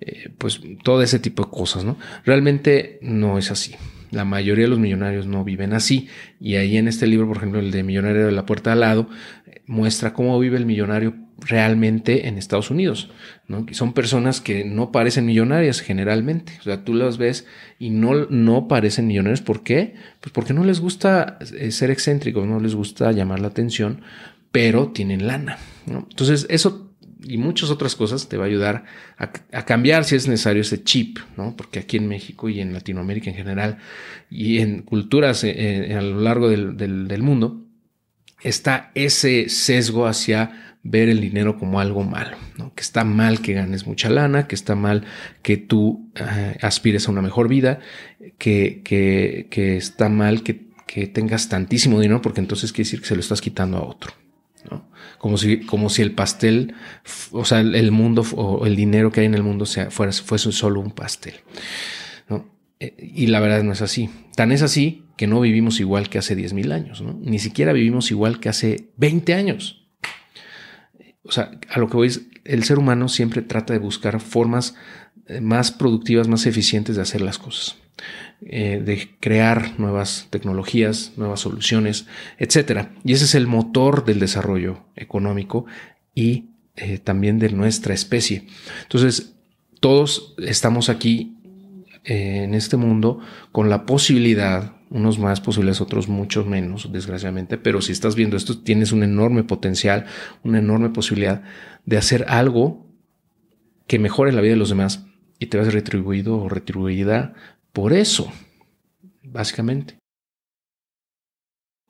[0.00, 1.98] eh, pues todo ese tipo de cosas, ¿no?
[2.24, 3.74] Realmente no es así.
[4.10, 6.08] La mayoría de los millonarios no viven así.
[6.40, 9.08] Y ahí en este libro, por ejemplo, el de Millonario de la Puerta al lado,
[9.66, 13.10] muestra cómo vive el millonario realmente en Estados Unidos.
[13.46, 13.66] ¿no?
[13.72, 16.52] Son personas que no parecen millonarias generalmente.
[16.60, 17.46] O sea, tú las ves
[17.78, 19.40] y no, no parecen millonarios.
[19.40, 19.94] ¿Por qué?
[20.20, 24.02] Pues porque no les gusta eh, ser excéntricos, no les gusta llamar la atención,
[24.52, 25.58] pero tienen lana.
[25.86, 26.89] Entonces, eso
[27.30, 28.84] y muchas otras cosas te va a ayudar
[29.16, 31.54] a, cambiar si es necesario ese chip, ¿no?
[31.56, 33.78] Porque aquí en México y en Latinoamérica en general
[34.28, 37.66] y en culturas eh, eh, a lo largo del, mundo
[38.42, 42.74] está ese sesgo hacia ver el dinero como algo malo, ¿no?
[42.74, 45.04] Que está mal que ganes mucha lana, que está mal
[45.42, 47.78] que tú eh, aspires a una mejor vida,
[48.38, 53.06] que, que, que está mal que que tengas tantísimo dinero porque entonces quiere decir que
[53.06, 54.12] se lo estás quitando a otro.
[55.20, 56.74] Como, si, como si el pastel,
[57.30, 60.80] o sea, el mundo o el dinero que hay en el mundo fuera, fuese solo
[60.80, 61.34] un pastel.
[62.80, 64.10] Eh, y la verdad no es así.
[64.34, 67.04] Tan es así que no vivimos igual que hace 10.000 años.
[67.20, 69.86] Ni siquiera vivimos igual que hace 20 años.
[71.22, 74.74] O sea, a lo que voy es, el ser humano siempre trata de buscar formas
[75.26, 77.76] eh, más productivas, más eficientes de hacer las cosas.
[78.42, 82.06] Eh, de crear nuevas tecnologías, nuevas soluciones,
[82.38, 82.92] etcétera.
[83.04, 85.66] Y ese es el motor del desarrollo económico
[86.14, 86.46] y
[87.04, 88.46] también de nuestra especie.
[88.84, 89.34] Entonces,
[89.80, 91.36] todos estamos aquí
[92.04, 93.20] en este mundo
[93.52, 98.58] con la posibilidad, unos más posibles, otros muchos menos, desgraciadamente, pero si estás viendo esto,
[98.58, 100.06] tienes un enorme potencial,
[100.42, 101.42] una enorme posibilidad
[101.84, 102.86] de hacer algo
[103.86, 105.06] que mejore la vida de los demás
[105.38, 107.34] y te vas retribuido o retribuida
[107.72, 108.32] por eso,
[109.22, 109.96] básicamente.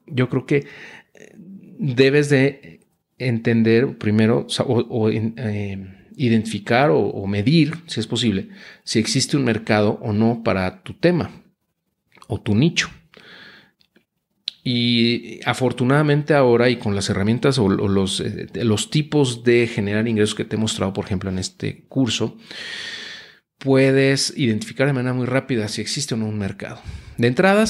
[0.06, 0.66] Yo creo que
[1.14, 2.80] eh, debes de
[3.18, 8.48] entender primero o, eh, identificar o, medir, si es posible,
[8.82, 11.30] si existe un mercado o no para tu tema
[12.26, 12.90] o tu nicho.
[14.62, 20.34] Y afortunadamente ahora y con las herramientas o, los, eh, los, tipos de generar ingresos
[20.34, 22.36] que te he mostrado, por ejemplo, en este curso,
[23.60, 26.80] puedes identificar de manera muy rápida si existe o no un mercado.
[27.18, 27.64] De entrada,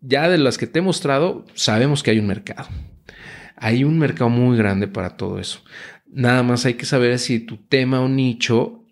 [0.00, 2.68] ya de las que te he mostrado, sabemos que hay un mercado.
[3.56, 5.62] Hay un mercado muy grande para todo eso.
[6.06, 8.84] Nada más hay que saber si tu tema o nicho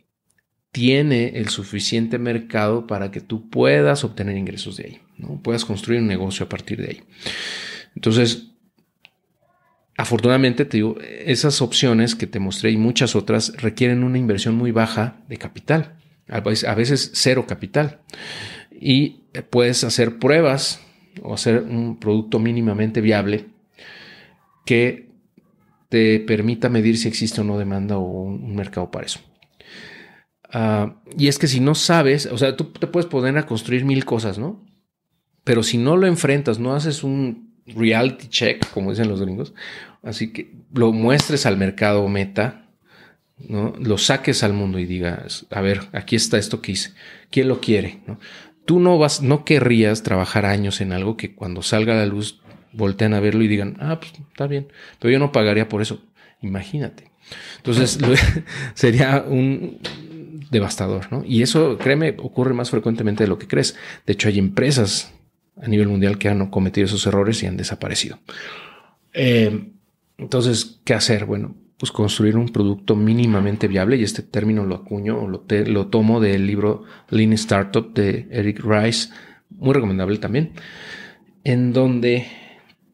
[0.73, 5.41] tiene el suficiente mercado para que tú puedas obtener ingresos de ahí, ¿no?
[5.41, 7.03] puedas construir un negocio a partir de ahí.
[7.95, 8.52] Entonces,
[9.97, 14.73] afortunadamente te digo, esas opciones que te mostré y muchas otras requieren una inversión muy
[14.73, 15.97] baja de capital,
[16.29, 18.01] a veces cero capital.
[18.71, 20.81] Y puedes hacer pruebas
[21.23, 23.47] o hacer un producto mínimamente viable
[24.65, 25.11] que
[25.89, 29.21] te permita medir si existe o no demanda o un, mercado para eso.
[30.51, 33.85] Ah, y es que si no sabes, o sea, tú te puedes poner a construir
[33.85, 34.65] mil cosas, ¿no?
[35.45, 39.55] Pero si no lo enfrentas, no haces un reality check, como dicen los gringos,
[40.03, 42.67] así que lo muestres al mercado meta,
[43.39, 43.75] ¿no?
[43.79, 46.93] Lo saques al mundo y digas, a ver, aquí está esto que hice,
[47.31, 48.01] ¿quién lo quiere?
[48.07, 48.19] ¿no?
[48.65, 52.41] Tú no vas, no querrías trabajar años en algo que cuando salga a la luz
[52.73, 56.03] voltean a verlo y digan, ah, pues está bien, pero yo no pagaría por eso.
[56.41, 57.11] Imagínate.
[57.59, 57.99] Entonces
[58.75, 59.79] sería un
[60.51, 61.25] devastador, ¿no?
[61.27, 63.77] Y eso, créeme, ocurre más frecuentemente de lo que crees.
[64.07, 65.13] De hecho, hay empresas
[65.61, 68.19] a nivel mundial que han cometido esos errores y han desaparecido.
[69.13, 69.73] Eh,
[70.19, 71.25] entonces, ¿qué hacer?
[71.25, 75.87] Bueno, pues construir un producto mínimamente viable, y este término lo acuño o lo, lo
[75.89, 79.11] tomo del libro Lean Startup de Eric Rice,
[79.51, 80.53] muy recomendable también,
[81.45, 82.27] en donde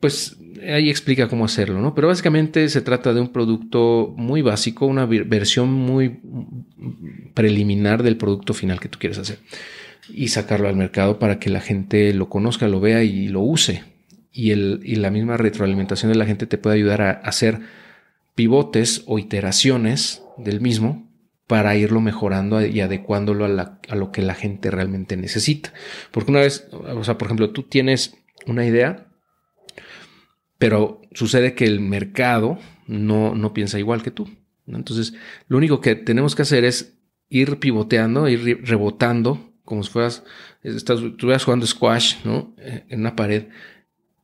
[0.01, 1.95] pues ahí explica cómo hacerlo, ¿no?
[1.95, 6.21] Pero básicamente se trata de un producto muy básico, una versión muy
[7.35, 9.39] preliminar del producto final que tú quieres hacer
[10.09, 13.85] y sacarlo al mercado para que la gente lo conozca, lo vea y lo use.
[14.33, 17.61] Y, el, y la misma retroalimentación de la gente te puede ayudar a hacer
[18.35, 21.09] pivotes o iteraciones del mismo
[21.49, 25.73] para irlo mejorando y adecuándolo a, lo que la gente realmente necesita.
[26.13, 28.17] Porque una vez, o sea, por ejemplo, tú tienes
[28.47, 29.09] una idea,
[30.59, 34.29] pero sucede que el mercado no, no piensa igual que tú.
[34.67, 35.15] Entonces,
[35.49, 36.99] lo único que tenemos que hacer es
[37.31, 40.25] ir pivoteando, ir rebotando, como si fueras,
[40.63, 42.55] estás, estuvieras jugando squash, ¿no?
[42.57, 43.49] Eh, en una pared.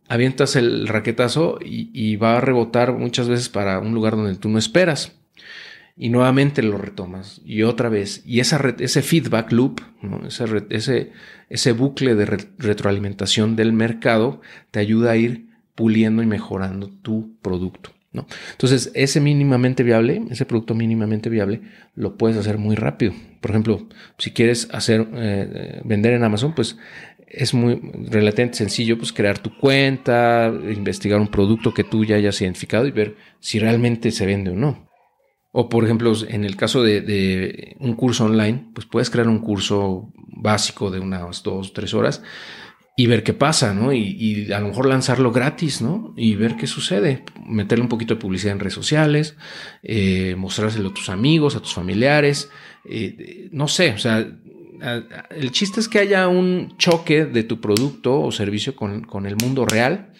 [0.08, 4.58] Avientas el raquetazo y, va a rebotar muchas veces para un lugar donde tú no
[4.58, 5.12] esperas.
[5.96, 8.22] Y nuevamente lo retomas y otra vez.
[8.24, 9.80] Y esa ese feedback loop,
[10.26, 11.12] ese, ese,
[11.50, 17.93] ese bucle de retroalimentación del mercado te ayuda a ir puliendo y mejorando tu producto.
[18.14, 18.26] ¿No?
[18.52, 21.60] Entonces, ese mínimamente viable, ese producto mínimamente viable,
[21.94, 23.12] lo puedes hacer muy rápido.
[23.40, 26.78] Por ejemplo, si quieres hacer eh, vender en Amazon, pues
[27.28, 32.40] es muy relativamente sencillo, pues crear tu cuenta, investigar un producto que tú ya hayas
[32.40, 34.88] identificado y ver si realmente se vende o no.
[35.50, 40.12] O por ejemplo, en el caso de, un curso online, pues puedes crear un curso
[40.16, 42.22] básico de unas dos, tres horas
[42.96, 43.92] y ver qué pasa, ¿no?
[43.92, 46.14] Y, a lo mejor lanzarlo gratis, ¿no?
[46.16, 47.24] Y ver qué sucede.
[47.46, 49.36] Meterle un poquito de publicidad en redes sociales,
[49.82, 52.50] eh, mostrárselo a tus amigos, a tus familiares,
[52.88, 54.26] eh, no sé, o sea,
[55.30, 59.36] el chiste es que haya un choque de tu producto o servicio con, con, el
[59.36, 60.12] mundo real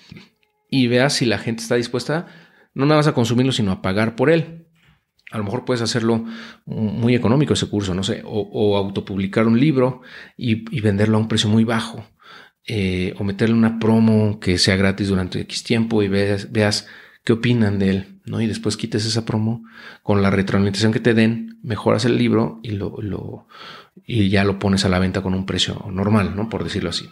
[0.71, 2.27] y veas si la gente está dispuesta
[2.73, 4.67] no nada más a consumirlo, sino a pagar por él.
[5.31, 6.25] A lo mejor puedes hacerlo
[6.65, 10.03] muy económico ese curso, no sé, o, autopublicar un libro
[10.37, 12.05] y venderlo a un precio muy bajo
[12.67, 16.87] eh, o meterle una promo que sea gratis durante X tiempo y veas, veas
[17.25, 18.41] qué opinan de él, ¿no?
[18.41, 19.65] Y después quites esa promo
[20.03, 23.47] con la retroalimentación que te den, mejoras el libro y lo, lo
[24.07, 26.49] y ya lo pones a la venta con un precio normal, ¿no?
[26.49, 27.09] Por decirlo así.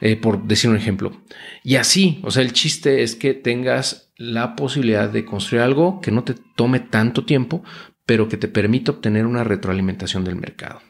[0.00, 1.22] Eh, por decir un ejemplo.
[1.62, 6.12] Y así, o sea, el chiste es que tengas la posibilidad de construir algo que
[6.12, 7.64] no te tome tanto tiempo,
[8.06, 10.80] pero que te permita obtener una retroalimentación del mercado.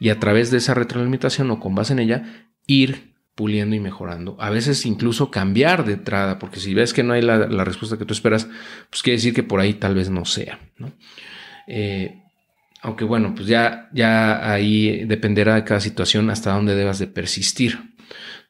[0.00, 3.07] Y a través de esa retroalimentación o con base en ella, ir
[3.38, 4.36] puliendo y mejorando.
[4.40, 8.04] A veces incluso cambiar de entrada, porque si ves que no hay la, respuesta que
[8.04, 8.48] tú esperas,
[8.90, 10.58] pues quiere decir que por ahí tal vez no sea.
[10.76, 10.90] ¿no?
[11.68, 12.20] Eh,
[12.82, 17.94] aunque bueno, pues ya, ya ahí dependerá de cada situación hasta dónde debas de persistir.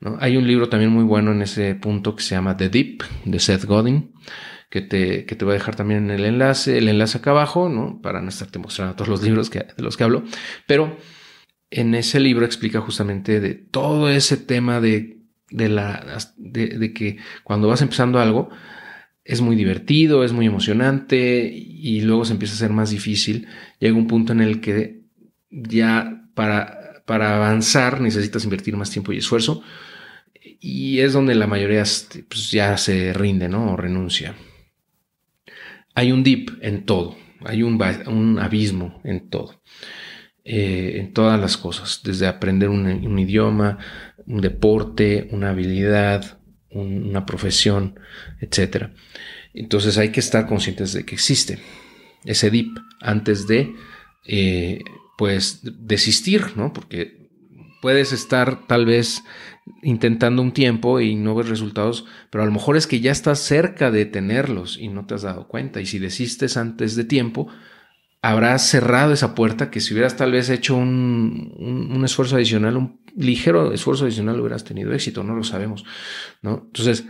[0.01, 0.17] ¿no?
[0.21, 3.41] Hay un libro también muy bueno en ese punto que se llama The Deep, de
[3.41, 4.15] Seth Godin,
[4.71, 7.69] que te, que te voy a dejar también en el enlace, el enlace acá abajo,
[7.69, 8.01] ¿no?
[8.01, 10.25] Para no estarte mostrando todos los libros que, de los que hablo.
[10.67, 10.97] Pero
[11.71, 15.19] en ese libro explica justamente de todo ese tema de,
[15.51, 18.51] de, la, de, que cuando vas empezando algo
[19.25, 23.47] es muy divertido, es muy emocionante y luego se empieza a ser más difícil.
[23.79, 25.03] Llega un punto en el que
[25.51, 29.63] ya para, para avanzar necesitas invertir más tiempo y esfuerzo
[30.61, 31.85] y es donde la mayoría
[32.29, 33.73] pues, ya se rinde ¿no?
[33.73, 34.35] o renuncia.
[35.95, 39.61] Hay un dip en todo, hay un, un abismo en todo.
[40.51, 43.77] Eh, en todas las cosas, desde aprender un, idioma,
[44.25, 46.39] un deporte, una habilidad,
[46.71, 48.01] una profesión,
[48.41, 48.87] etc.
[49.53, 51.59] Entonces hay que estar conscientes de que existe
[52.25, 53.75] ese dip antes de,
[54.27, 54.85] eh,
[55.19, 56.73] pues, desistir, ¿no?
[56.73, 57.29] Porque
[57.83, 59.25] puedes estar tal vez
[59.83, 63.41] intentando un tiempo y no ves resultados, pero a lo mejor es que ya estás
[63.41, 65.83] cerca de tenerlos y no te has dado cuenta.
[65.83, 67.49] Y si desistes antes de tiempo,
[68.23, 73.73] habrás cerrado esa puerta que si hubieras tal vez hecho un, esfuerzo adicional, un ligero
[73.73, 75.85] esfuerzo adicional, hubieras tenido éxito, no lo sabemos,
[76.43, 76.65] ¿no?
[76.67, 77.05] Entonces,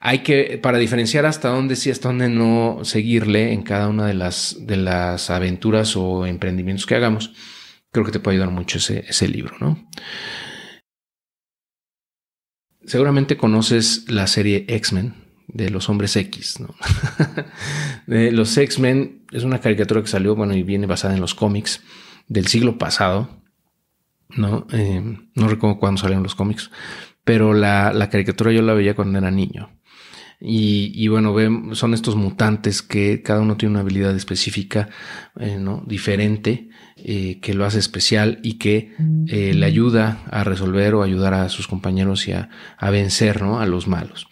[0.00, 4.14] hay que, para diferenciar hasta dónde sí, hasta dónde no seguirle en cada una de
[4.14, 7.32] las, de las aventuras o emprendimientos que hagamos,
[7.90, 9.88] creo que te puede ayudar mucho ese, ese libro, ¿no?
[12.84, 15.14] Seguramente conoces la serie X-Men,
[15.52, 16.74] de los hombres X, ¿no?
[18.06, 21.82] de los X-Men es una caricatura que salió, bueno, y viene basada en los cómics
[22.28, 23.42] del siglo pasado,
[24.30, 24.66] ¿no?
[24.72, 25.02] Eh,
[25.34, 26.70] no recuerdo cuándo salieron los cómics,
[27.24, 29.70] pero la, la, caricatura yo la veía cuando era niño.
[30.42, 31.34] Y, bueno,
[31.74, 34.88] son estos mutantes que cada uno tiene una habilidad específica,
[35.38, 35.84] eh, ¿no?
[35.86, 38.94] Diferente, eh, que lo hace especial y que
[39.26, 43.60] le ayuda a resolver o ayudar a sus compañeros y a, a vencer, ¿no?
[43.60, 44.28] A los malos.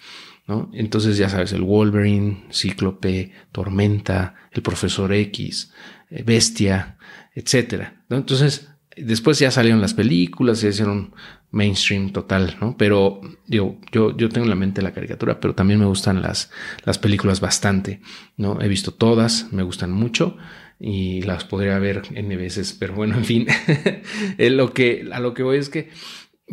[0.73, 5.73] Entonces ya sabes, el Wolverine, Cíclope, Tormenta, el Profesor X,
[6.11, 6.97] eh, Bestia,
[7.35, 8.03] etcétera.
[8.09, 11.13] Entonces, después ya salieron las películas, se hicieron
[11.51, 12.77] mainstream total, ¿no?
[12.77, 16.51] Pero yo, yo, yo tengo en la mente la caricatura, pero también me gustan las,
[16.85, 18.01] las películas bastante,
[18.37, 18.61] ¿no?
[18.61, 20.37] He visto todas, me gustan mucho
[20.81, 23.47] y las podría ver N veces, pero bueno, en fin,
[24.39, 25.91] lo que, a lo que voy es que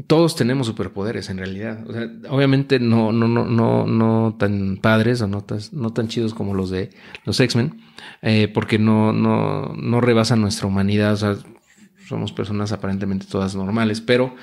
[0.08, 1.88] todos tenemos superpoderes en realidad.
[1.88, 6.08] O sea, obviamente no, no, no, no, no tan padres o no tan, no tan
[6.08, 6.90] chidos como los de
[7.24, 7.82] los X-Men,
[8.22, 11.14] eh, porque no, no, no rebasan nuestra humanidad.
[11.14, 11.38] O sea,
[12.08, 14.36] somos personas aparentemente todas normales, pero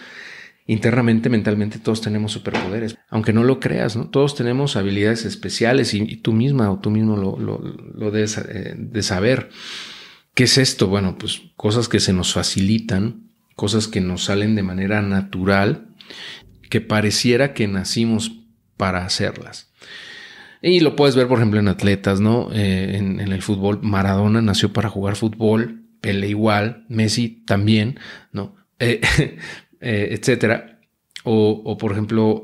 [0.67, 2.97] internamente, mentalmente, todos tenemos superpoderes.
[3.11, 4.09] Aunque no lo creas, ¿no?
[4.09, 8.75] Todos tenemos habilidades especiales y, tú misma o tú mismo lo, lo, lo debes eh,
[8.77, 9.51] de saber.
[10.35, 10.87] ¿Qué es esto?
[10.87, 13.32] Bueno, pues cosas que se nos facilitan
[13.63, 15.87] cosas que nos salen de manera natural,
[16.69, 18.33] que pareciera que nacimos
[18.77, 19.71] para hacerlas.
[20.61, 22.49] Y lo puedes ver, por ejemplo, en atletas, ¿no?
[22.53, 28.01] Eh, en, el fútbol, Maradona nació para jugar fútbol, Pele igual, Messi también,
[28.33, 28.57] ¿no?
[28.81, 29.01] Eh,
[29.81, 30.81] eh, etcétera.
[31.23, 32.43] O, o, por ejemplo,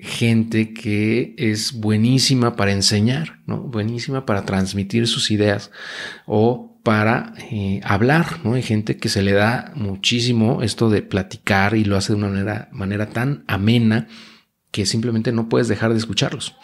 [0.00, 3.58] gente que es buenísima para enseñar, ¿no?
[3.58, 5.70] Buenísima para transmitir sus ideas.
[6.24, 8.54] O para eh, hablar, ¿no?
[8.54, 12.28] Hay gente que se le da muchísimo esto de platicar y lo hace de una
[12.28, 14.06] manera, manera tan amena
[14.70, 16.54] que simplemente no puedes dejar de escucharlos.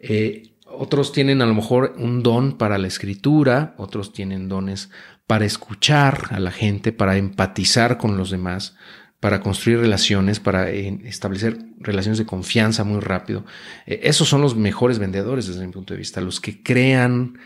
[0.00, 4.90] Eh, otros tienen a lo mejor un don para la escritura, otros tienen dones
[5.28, 8.74] para escuchar a la gente, para empatizar con los demás,
[9.20, 13.44] para construir relaciones, para eh, establecer relaciones de confianza muy rápido.
[13.86, 17.38] esos son los mejores vendedores desde mi punto de vista, los que crean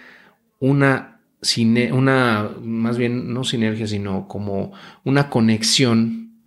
[0.58, 1.17] una
[1.92, 4.72] una, más bien no sinergia, sino como
[5.04, 6.42] una conexión,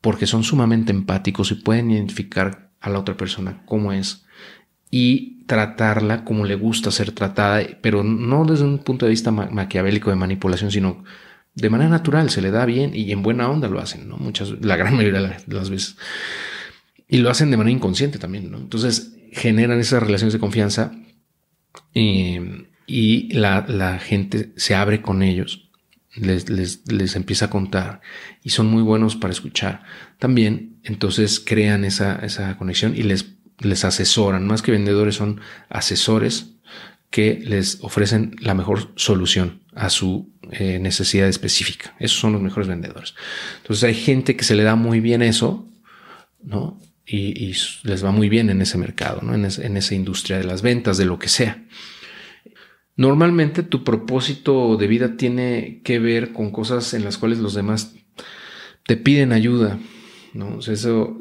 [0.00, 4.24] porque son sumamente empáticos y pueden identificar a la otra persona cómo es
[4.90, 10.10] y tratarla como le gusta ser tratada, pero no desde un punto de vista maquiavélico
[10.10, 11.04] de manipulación, sino
[11.54, 14.16] de manera natural, se le da bien y en buena onda lo hacen, ¿no?
[14.18, 15.96] Muchas, la gran mayoría de las veces.
[17.08, 18.58] y lo hacen de manera inconsciente también, ¿no?
[18.58, 20.92] Entonces generan esas relaciones de confianza
[21.94, 25.68] eh, y la, gente se abre con ellos,
[26.14, 28.00] les, les, empieza a contar
[28.42, 29.82] y son muy buenos para escuchar.
[30.18, 36.52] También entonces crean esa, esa conexión y les, les asesoran, más que vendedores son asesores
[37.10, 41.94] que les ofrecen la mejor solución a su eh, necesidad específica.
[41.98, 43.14] Esos son los mejores vendedores.
[43.58, 45.66] Entonces hay gente que se le da muy bien eso,
[46.42, 46.80] ¿no?
[47.08, 49.34] Y, les va muy bien en ese mercado, ¿no?
[49.34, 51.62] En, en, esa industria de las ventas, de lo que sea.
[52.96, 57.94] Normalmente tu propósito de vida tiene que ver con cosas en las cuales los demás
[58.86, 59.78] te piden ayuda,
[60.32, 60.56] ¿no?
[60.56, 61.18] O, sea, eso,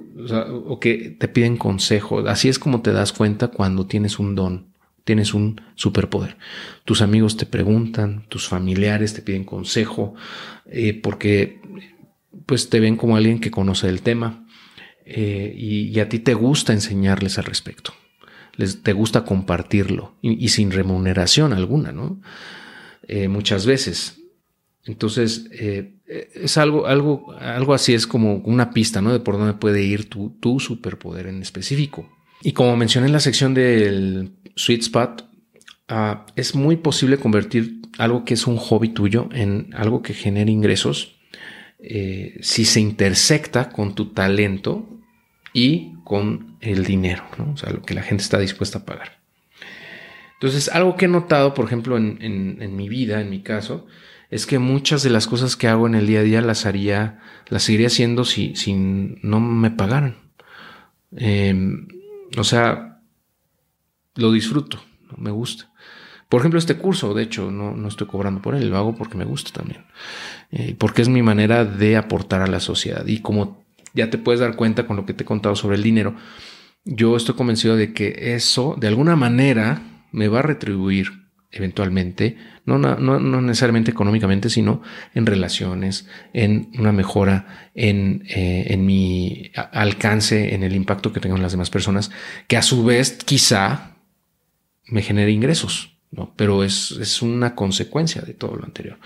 [0.65, 2.19] o que te piden consejo.
[2.27, 6.35] Así es como te das cuenta cuando tienes un don tienes un superpoder.
[6.83, 10.15] Tus amigos te preguntan, tus familiares te piden consejo,
[10.65, 11.61] eh, porque
[12.45, 14.45] pues te ven como alguien que conoce el tema
[15.05, 17.93] eh, y, a ti te gusta enseñarles al respecto.
[18.57, 22.21] Les, te gusta compartirlo y, sin remuneración alguna, ¿no?
[23.07, 24.21] Eh, muchas veces.
[24.85, 29.11] Entonces, es algo, algo, algo así, es como una pista, ¿no?
[29.11, 32.07] De por dónde puede ir tu, tu superpoder en específico.
[32.43, 35.27] Y como mencioné en la sección del sweet spot,
[35.87, 40.51] ah, es muy posible convertir algo que es un hobby tuyo en algo que genere
[40.51, 41.15] ingresos
[41.79, 44.87] eh, si se intersecta con tu talento
[45.53, 49.19] y con el dinero, o sea, lo que la gente está dispuesta a pagar.
[50.35, 53.87] Entonces, algo que he notado, por ejemplo, en, mi vida, en mi caso,
[54.29, 57.19] es que muchas de las cosas que hago en el día a día las haría,
[57.47, 58.53] las seguiría haciendo si,
[59.21, 60.17] no me pagaran.
[61.15, 61.87] Em,
[62.37, 62.99] o sea,
[64.15, 64.83] lo disfruto,
[65.17, 65.71] me gusta.
[66.27, 69.25] Por ejemplo, este curso, de hecho, no, estoy cobrando por él, lo hago porque me
[69.25, 69.85] gusta también.
[70.51, 73.05] Eh, porque es mi manera de aportar a la sociedad.
[73.05, 73.63] Y como
[73.93, 76.15] ya te puedes dar cuenta con lo que te he contado sobre el dinero,
[76.85, 79.81] yo estoy convencido de que eso, de alguna manera,
[80.11, 84.81] me va a retribuir eventualmente, no, no, necesariamente económicamente, sino
[85.13, 91.37] en relaciones, en una mejora en, eh, en, mi alcance, en el impacto que tengo
[91.37, 92.11] en las demás personas,
[92.47, 93.95] que a su vez quizá
[94.87, 95.94] me genere ingresos.
[96.35, 98.97] Pero es, es una consecuencia de todo lo anterior.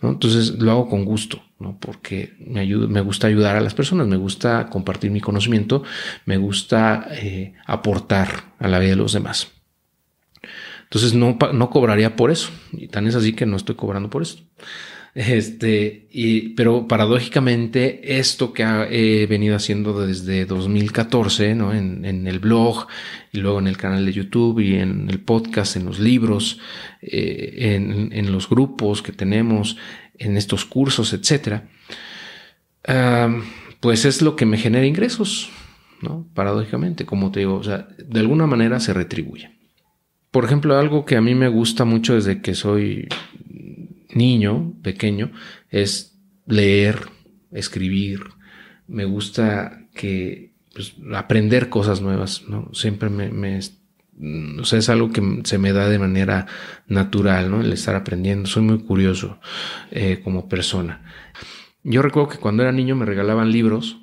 [0.00, 1.76] Entonces lo hago con gusto, ¿no?
[1.78, 5.82] porque me, ayuda, me gusta ayudar a las personas, me gusta compartir mi conocimiento,
[6.24, 9.50] me gusta eh, aportar a la vida de los demás.
[10.84, 12.50] Entonces no, no cobraría por eso.
[12.72, 14.42] Y tan es así que no estoy cobrando por esto.
[15.14, 21.74] Este, y, pero paradójicamente, esto que he venido haciendo desde 2014, ¿no?
[21.74, 22.86] En, en, el blog
[23.30, 26.60] y luego en el canal de YouTube y en el podcast, en los libros,
[27.02, 29.76] eh, en, en, los grupos que tenemos,
[30.18, 31.68] en estos cursos, etcétera,
[33.80, 35.50] pues es lo que me genera ingresos,
[36.00, 36.26] ¿no?
[36.34, 39.50] Paradójicamente, como te digo, o sea, de alguna manera se retribuye.
[40.30, 43.08] Por ejemplo, algo que a mí me gusta mucho desde que soy
[44.14, 45.32] niño, pequeño,
[45.70, 47.08] es leer,
[47.50, 48.20] escribir.
[48.86, 52.70] Me gusta que pues, aprender cosas nuevas, ¿no?
[52.72, 53.60] Siempre me,
[54.64, 56.46] sea, es algo que se me da de manera
[56.86, 57.60] natural, ¿no?
[57.60, 58.48] El estar aprendiendo.
[58.48, 59.38] Soy muy curioso
[59.90, 61.02] eh, como persona.
[61.84, 63.98] Yo recuerdo que cuando era niño me regalaban libros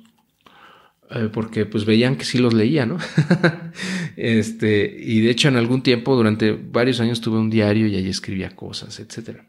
[1.12, 2.98] eh, porque pues veían que sí los leía, ¿no?
[4.16, 8.08] este, y de hecho en algún tiempo, durante varios años tuve un diario y ahí
[8.08, 9.40] escribía cosas, etc.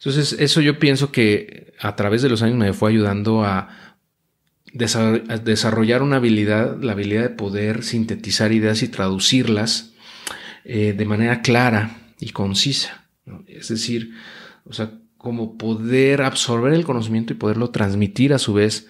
[0.00, 3.68] Entonces, eso yo pienso que a través de los años me fue ayudando a,
[4.72, 9.90] desarrollar una habilidad, la habilidad de poder sintetizar ideas y traducirlas
[10.64, 13.04] eh, de manera clara y concisa.
[13.48, 14.12] Es decir,
[14.64, 18.86] o sea, como poder absorber el conocimiento y poderlo transmitir a su vez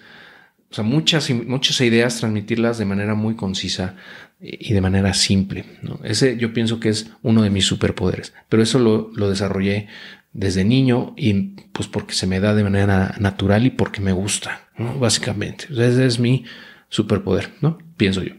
[0.71, 3.95] o sea, muchas, muchas ideas, transmitirlas de manera muy concisa
[4.39, 5.65] y de manera simple.
[6.03, 8.33] Ese yo pienso que es uno de mis superpoderes.
[8.47, 9.89] Pero eso lo, lo desarrollé
[10.33, 11.33] desde niño y
[11.73, 14.69] pues porque se me da de manera natural y porque me gusta,
[14.99, 15.65] básicamente.
[15.69, 16.45] ese es mi
[16.89, 17.77] superpoder, ¿no?
[17.97, 18.33] Pienso yo.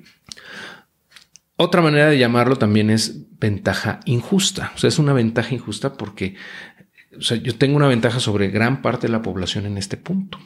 [1.56, 4.72] Otra manera de llamarlo también es ventaja injusta.
[4.74, 6.34] O sea, es una ventaja injusta porque
[7.42, 10.38] yo tengo una ventaja sobre gran parte de la población en este punto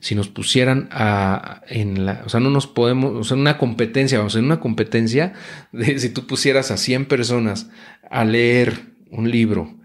[0.00, 3.58] si nos pusieran a, en la, o sea, no nos podemos, o sea, en una
[3.58, 5.34] competencia, vamos, en una competencia
[5.72, 7.70] de si tú pusieras a 100 personas
[8.10, 9.78] a leer un libro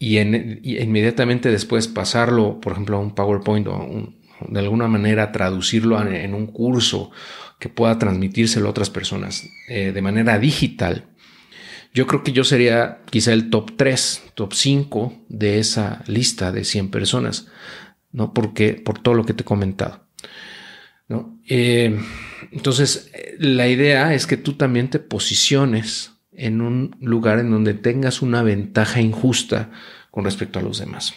[0.00, 4.12] y, en, inmediatamente después pasarlo, por ejemplo, a un PowerPoint o
[4.48, 7.10] de alguna manera traducirlo en, un curso
[7.58, 11.04] que pueda transmitírselo a otras personas eh, de manera digital,
[11.92, 16.64] yo creo que yo sería quizá el top 3, top 5 de esa lista de
[16.64, 17.48] 100 personas.
[18.12, 18.32] ¿no?
[18.32, 20.06] Porque, por todo lo que te he comentado.
[21.08, 21.38] ¿no?
[21.46, 22.00] Eh,
[22.52, 28.22] entonces, la idea es que tú también te posiciones en un lugar en donde tengas
[28.22, 29.70] una ventaja injusta
[30.10, 31.14] con respecto a los demás,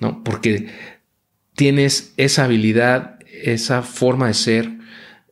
[0.00, 0.24] ¿no?
[0.24, 0.68] Porque
[1.54, 4.70] tienes esa habilidad, esa forma de ser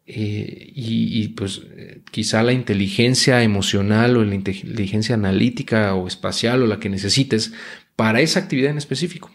[0.06, 1.62] eh, y, pues
[2.10, 7.52] quizá la inteligencia emocional o la inteligencia analítica o espacial o la que necesites
[7.96, 9.30] para esa actividad en específico,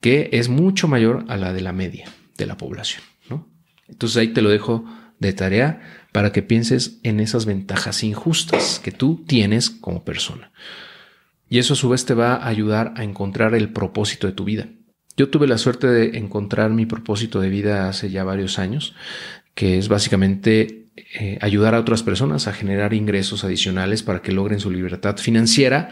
[0.00, 2.08] que es mucho mayor a la de la media
[2.38, 3.48] de la población, ¿no?
[3.88, 4.84] Entonces ahí te lo dejo
[5.18, 10.50] de tarea para que pienses en esas ventajas injustas que tú tienes como persona.
[11.50, 14.44] Y eso a su vez te va a ayudar a encontrar el propósito de tu
[14.44, 14.66] vida.
[15.18, 18.94] Yo tuve la suerte de encontrar mi propósito de vida hace ya varios años,
[19.54, 24.58] que es básicamente eh, ayudar a otras personas a generar ingresos adicionales para que logren
[24.58, 25.90] su libertad financiera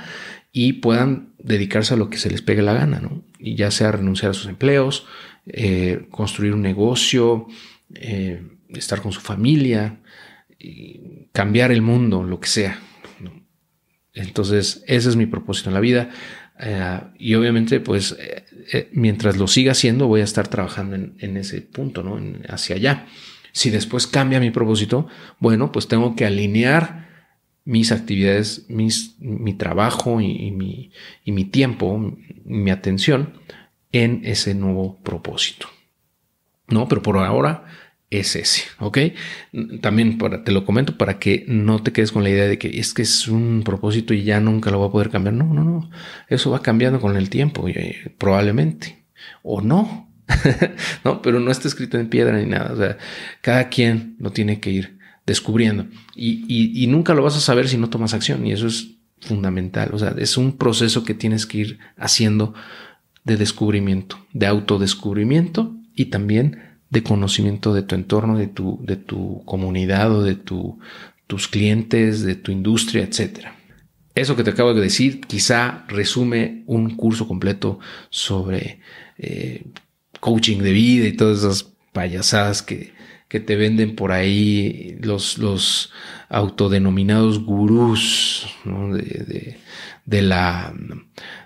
[0.52, 3.22] y puedan dedicarse a lo que se les pegue la gana, ¿no?
[3.38, 5.06] Y ya sea renunciar a sus empleos,
[5.44, 7.46] eh, construir un negocio,
[7.94, 10.00] eh, estar con su familia,
[11.32, 12.80] cambiar el mundo, lo que sea.
[14.14, 16.10] Entonces, ese es mi propósito en la vida.
[16.60, 21.36] Eh, y obviamente, pues, eh, eh, mientras lo siga haciendo, voy a estar trabajando en,
[21.36, 22.20] ese punto, ¿no?
[22.48, 23.06] hacia allá.
[23.52, 25.08] Si después cambia mi propósito,
[25.38, 27.08] bueno, pues tengo que alinear
[27.64, 30.90] mis actividades, mis, mi trabajo y, mi,
[31.24, 33.40] y mi tiempo, mi atención
[33.90, 35.68] en ese nuevo propósito.
[36.68, 36.88] ¿No?
[36.88, 37.64] Pero por ahora
[38.18, 38.98] es ese, ¿ok?
[39.80, 42.78] También para, te lo comento para que no te quedes con la idea de que
[42.78, 45.34] es que es un propósito y ya nunca lo va a poder cambiar.
[45.34, 45.90] No, no, no.
[46.28, 49.04] Eso va cambiando con el tiempo, eh, probablemente.
[49.42, 50.10] O no.
[51.04, 52.72] no, pero no está escrito en piedra ni nada.
[52.72, 52.98] O sea,
[53.40, 55.86] cada quien lo tiene que ir descubriendo.
[56.14, 58.46] Y, y nunca lo vas a saber si no tomas acción.
[58.46, 59.90] Y eso es fundamental.
[59.92, 62.54] O sea, es un proceso que tienes que ir haciendo
[63.24, 69.42] de descubrimiento, de autodescubrimiento y también de conocimiento de tu entorno, de tu, de tu
[69.44, 70.78] comunidad o de tu,
[71.26, 73.48] tus clientes, de tu industria, etc.
[74.14, 77.80] Eso que te acabo de decir quizá resume un curso completo
[78.10, 78.78] sobre
[79.18, 79.64] eh,
[80.20, 82.92] coaching de vida y todas esas payasadas que,
[83.26, 85.92] que te venden por ahí los, los
[86.28, 89.58] autodenominados gurús de,
[90.04, 90.72] de, la,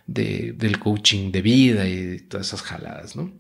[0.09, 3.31] del coaching de vida y todas esas jaladas, ¿no?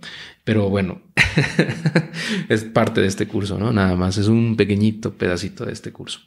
[0.45, 1.01] Pero bueno,
[2.51, 3.73] es parte de este curso, ¿no?
[3.73, 6.21] Nada más, es un pequeñito pedacito de este curso.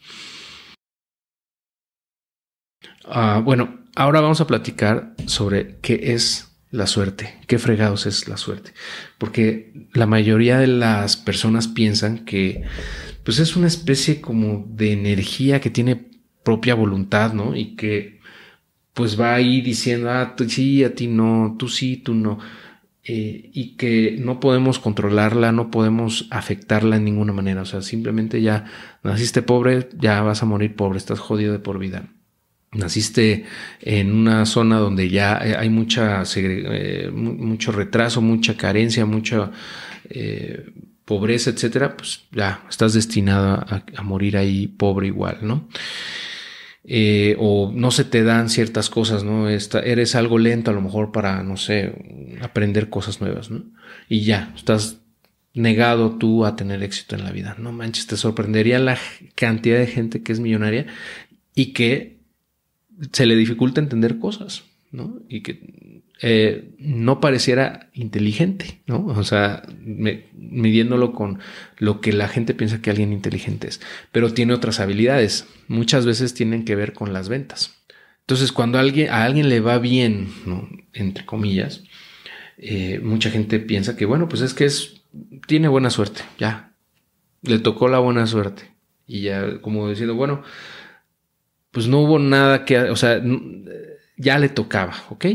[3.06, 8.38] Ah, bueno, ahora vamos a platicar sobre qué es la suerte, qué fregados es la
[8.38, 8.74] suerte,
[9.20, 12.64] porque la mayoría de las personas piensan que
[13.24, 16.10] pues es una especie como de energía que tiene
[16.44, 17.56] propia voluntad, ¿no?
[17.56, 18.21] Y que
[18.94, 22.40] pues va ahí diciendo, ah, sí, a ti no, tú sí, tú no.
[23.04, 27.62] Eh, y que no podemos controlarla, no podemos afectarla en ninguna manera.
[27.62, 28.66] O sea, simplemente ya
[29.04, 32.10] naciste pobre, ya vas a morir pobre, estás jodido de por vida.
[32.74, 33.46] Naciste
[33.82, 39.52] en una zona donde ya hay mucha eh, mucho retraso, mucha carencia, mucha
[40.10, 40.72] eh,
[41.04, 43.66] pobreza, etcétera, pues ya estás destinado
[43.96, 45.68] a morir ahí pobre igual, ¿no?
[46.84, 49.48] Eh, o no se te dan ciertas cosas, ¿no?
[49.48, 51.94] eres algo lento a lo mejor para, no sé,
[52.42, 53.64] aprender cosas nuevas, ¿no?
[54.10, 54.98] Y ya, estás
[55.54, 57.56] negado tú a tener éxito en la vida.
[57.60, 58.98] No manches, te sorprendería la
[59.36, 60.88] cantidad de gente que es millonaria
[61.54, 62.20] y que
[63.12, 65.22] se le dificulta entender cosas, ¿no?
[65.30, 65.60] Y que
[66.24, 69.08] eh, no pareciera inteligente, ¿no?
[69.08, 71.40] O sea, midiéndolo con
[71.78, 75.48] lo que la gente piensa que alguien inteligente es, pero tiene otras habilidades.
[75.68, 77.76] Muchas veces tienen que ver con las ventas.
[78.22, 80.28] Entonces, cuando a alguien, a alguien le va bien,
[80.94, 81.84] entre comillas,
[82.58, 85.02] eh, mucha gente piensa que, bueno, pues es que es,
[85.48, 86.74] tiene buena suerte, ya,
[87.42, 88.70] le tocó la buena suerte.
[89.08, 90.44] Y ya, como diciendo, bueno,
[91.72, 93.22] pues no hubo nada que, o sea,
[94.18, 95.26] ya le tocaba, ¿ok?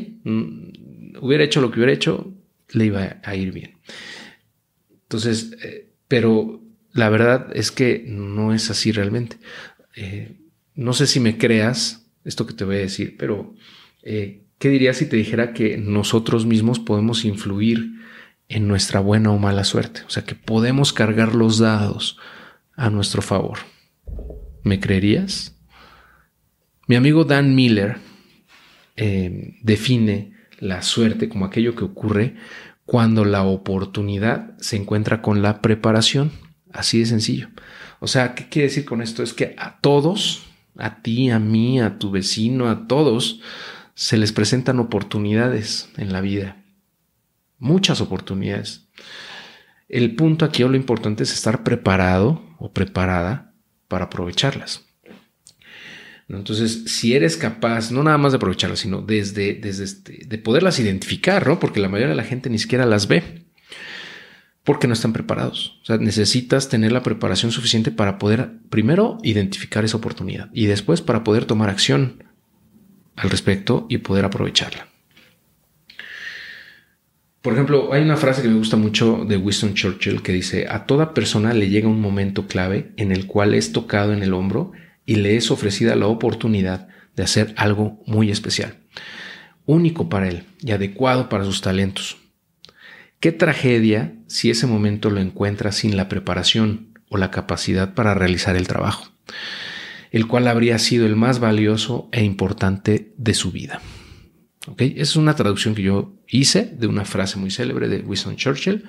[1.20, 2.32] Hubiera hecho lo que hubiera hecho,
[2.72, 3.76] le iba a ir bien.
[4.90, 6.62] Entonces, eh, pero
[6.92, 9.38] la verdad es que no es así realmente.
[9.94, 10.36] Eh,
[10.74, 13.54] no sé si me creas esto que te voy a decir, pero
[14.02, 17.92] eh, ¿qué dirías si te dijera que nosotros mismos podemos influir
[18.48, 20.02] en nuestra buena o mala suerte?
[20.06, 22.18] O sea, que podemos cargar los dados
[22.74, 23.58] a nuestro favor.
[24.64, 25.56] ¿Me creerías?
[26.88, 27.98] Mi amigo Dan Miller
[29.62, 32.36] define la suerte como aquello que ocurre
[32.84, 36.32] cuando la oportunidad se encuentra con la preparación.
[36.72, 37.48] Así de sencillo.
[38.00, 39.22] O sea, ¿qué quiere decir con esto?
[39.22, 40.46] Es que a todos,
[40.76, 43.40] a ti, a mí, a tu vecino, a todos,
[43.94, 46.62] se les presentan oportunidades en la vida.
[47.59, 48.86] Muchas oportunidades.
[49.88, 53.54] El punto aquí o lo importante es estar preparado o preparada
[53.88, 54.86] para aprovecharlas.
[56.29, 60.81] Entonces, si eres capaz, no nada más de aprovecharlas, sino desde, desde este, de poderlas
[60.81, 61.61] identificar, ¿no?
[61.61, 63.47] Porque la mayoría de la gente ni siquiera las ve
[64.64, 65.79] porque no están preparados.
[65.83, 71.01] O sea, necesitas tener la preparación suficiente para poder primero identificar esa oportunidad y después
[71.01, 72.24] para poder tomar acción
[73.14, 74.89] al respecto y poder aprovecharla.
[77.43, 80.85] Por ejemplo, hay una frase que me gusta mucho de Winston Churchill que dice, a
[80.85, 84.72] toda persona le llega un momento clave en el cual es tocado en el hombro
[85.07, 88.76] y le es ofrecida la oportunidad de hacer algo muy especial,
[89.64, 92.18] único para él y adecuado para sus talentos.
[93.20, 98.57] Qué tragedia si ese momento lo encuentra sin la preparación o la capacidad para realizar
[98.57, 99.11] el trabajo,
[100.11, 103.80] el cual habría sido el más valioso e importante de su vida.
[104.66, 104.94] ¿Okay?
[104.98, 108.84] Es una traducción que yo hice de una frase muy célebre de Winston Churchill,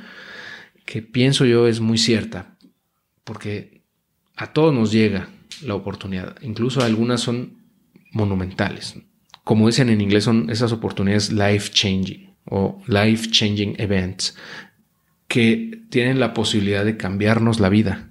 [0.86, 2.58] que pienso yo es muy cierta,
[3.24, 3.84] porque
[4.36, 5.30] a todos nos llega
[5.64, 7.58] la oportunidad, incluso algunas son
[8.12, 8.96] monumentales.
[9.44, 14.36] Como dicen en inglés, son esas oportunidades life changing o life changing events
[15.28, 18.10] que tienen la posibilidad de cambiarnos la vida.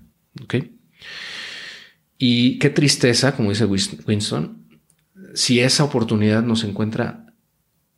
[2.19, 4.67] Y qué tristeza, como dice Winston,
[5.35, 7.27] si esa oportunidad nos encuentra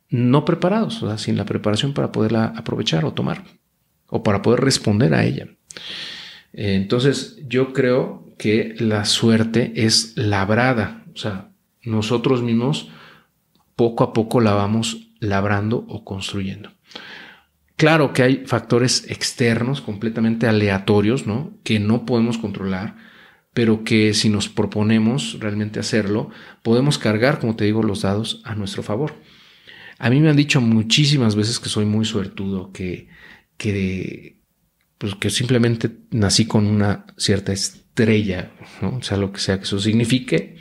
[0.09, 3.45] no preparados, o sea, sin la preparación para poderla aprovechar o tomar,
[4.07, 5.47] o para poder responder a ella.
[6.51, 11.51] Entonces, yo creo que la suerte es labrada, o sea,
[11.83, 12.89] nosotros mismos
[13.75, 16.71] poco a poco la vamos labrando o construyendo.
[17.75, 21.53] Claro que hay factores externos completamente aleatorios, ¿no?
[21.63, 22.95] Que no podemos controlar,
[23.53, 26.29] pero que si nos proponemos realmente hacerlo,
[26.63, 29.15] podemos cargar, como te digo, los dados a nuestro favor.
[29.97, 33.09] A mí me han dicho muchísimas veces que soy muy suertudo, que,
[33.57, 34.38] que,
[34.99, 38.97] pues que simplemente nací con una cierta estrella, ¿no?
[38.97, 40.57] o sea, lo que sea que eso signifique.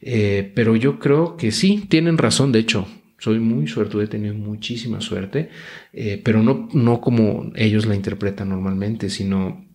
[0.00, 2.88] Eh, pero yo creo que sí, tienen razón, de hecho,
[3.18, 5.50] soy muy suertudo, he tenido muchísima suerte,
[5.92, 9.66] eh, pero no, no como ellos la interpretan normalmente, sino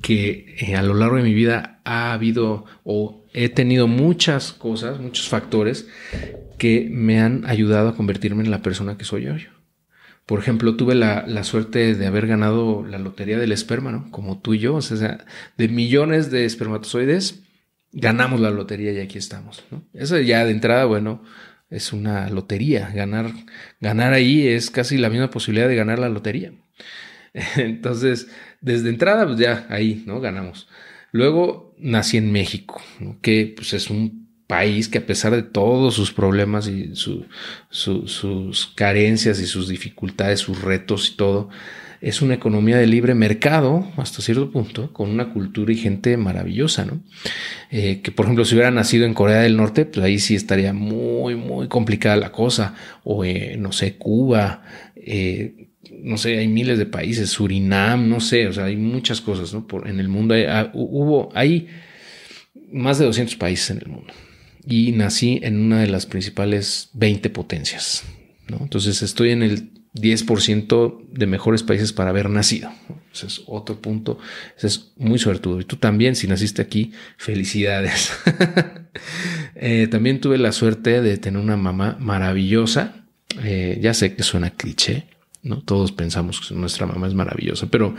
[0.00, 5.00] que eh, a lo largo de mi vida ha habido o he tenido muchas cosas,
[5.00, 5.88] muchos factores
[6.58, 9.46] que me han ayudado a convertirme en la persona que soy hoy.
[10.26, 14.10] Por ejemplo, tuve la, la, suerte de haber ganado la lotería del esperma, ¿no?
[14.10, 15.24] Como tú y yo, o sea,
[15.56, 17.42] de millones de espermatozoides,
[17.92, 19.82] ganamos la lotería y aquí estamos, ¿no?
[19.92, 21.22] Eso ya de entrada, bueno,
[21.70, 22.90] es una lotería.
[22.94, 23.32] Ganar,
[23.80, 26.52] ganar ahí es casi la misma posibilidad de ganar la lotería.
[27.56, 28.28] Entonces,
[28.60, 30.20] desde entrada, pues ya ahí, ¿no?
[30.20, 30.68] Ganamos.
[31.12, 32.80] Luego nací en México,
[33.20, 34.21] que pues es un
[34.52, 40.60] país que a pesar de todos sus problemas y sus carencias y sus dificultades, sus
[40.60, 41.48] retos y todo,
[42.02, 46.84] es una economía de libre mercado hasta cierto punto, con una cultura y gente maravillosa,
[46.84, 47.00] ¿no?
[47.70, 50.74] Eh, que por ejemplo, si hubiera nacido en Corea del Norte, pues ahí sí estaría
[50.74, 52.74] muy, muy complicada la cosa,
[53.04, 54.64] o eh, no sé, Cuba,
[54.96, 59.54] eh, no sé, hay miles de países, Surinam, no sé, o sea, hay muchas cosas,
[59.54, 59.66] ¿no?
[59.66, 61.68] Por, en el mundo ah, hubo, hay
[62.70, 64.12] más de 200 países en el mundo
[64.66, 68.04] y nací en una de las principales 20 potencias.
[68.48, 72.70] Entonces estoy en el 10% de mejores países para haber nacido.
[73.12, 74.18] Ese es otro punto.
[74.60, 75.60] Es muy suertudo.
[75.60, 78.12] Y tú también, si naciste aquí, felicidades.
[79.54, 83.06] Eh, también tuve la suerte de tener una mamá maravillosa.
[83.44, 85.06] Eh, ya sé que suena cliché,
[85.42, 85.62] ¿no?
[85.62, 87.94] Todos pensamos que nuestra mamá es maravillosa, pero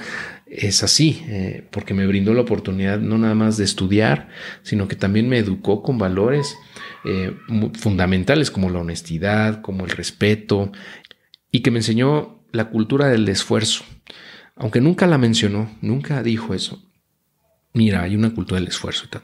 [0.56, 4.30] es así, eh, porque me brindó la oportunidad no nada más de estudiar,
[4.62, 6.58] sino que también me educó con valores
[7.74, 10.72] fundamentales como la honestidad, como el respeto,
[11.52, 13.84] y que me enseñó la cultura del esfuerzo.
[14.56, 16.82] Aunque nunca la mencionó, nunca dijo eso.
[17.74, 19.24] Mira, hay una cultura del esfuerzo y tal.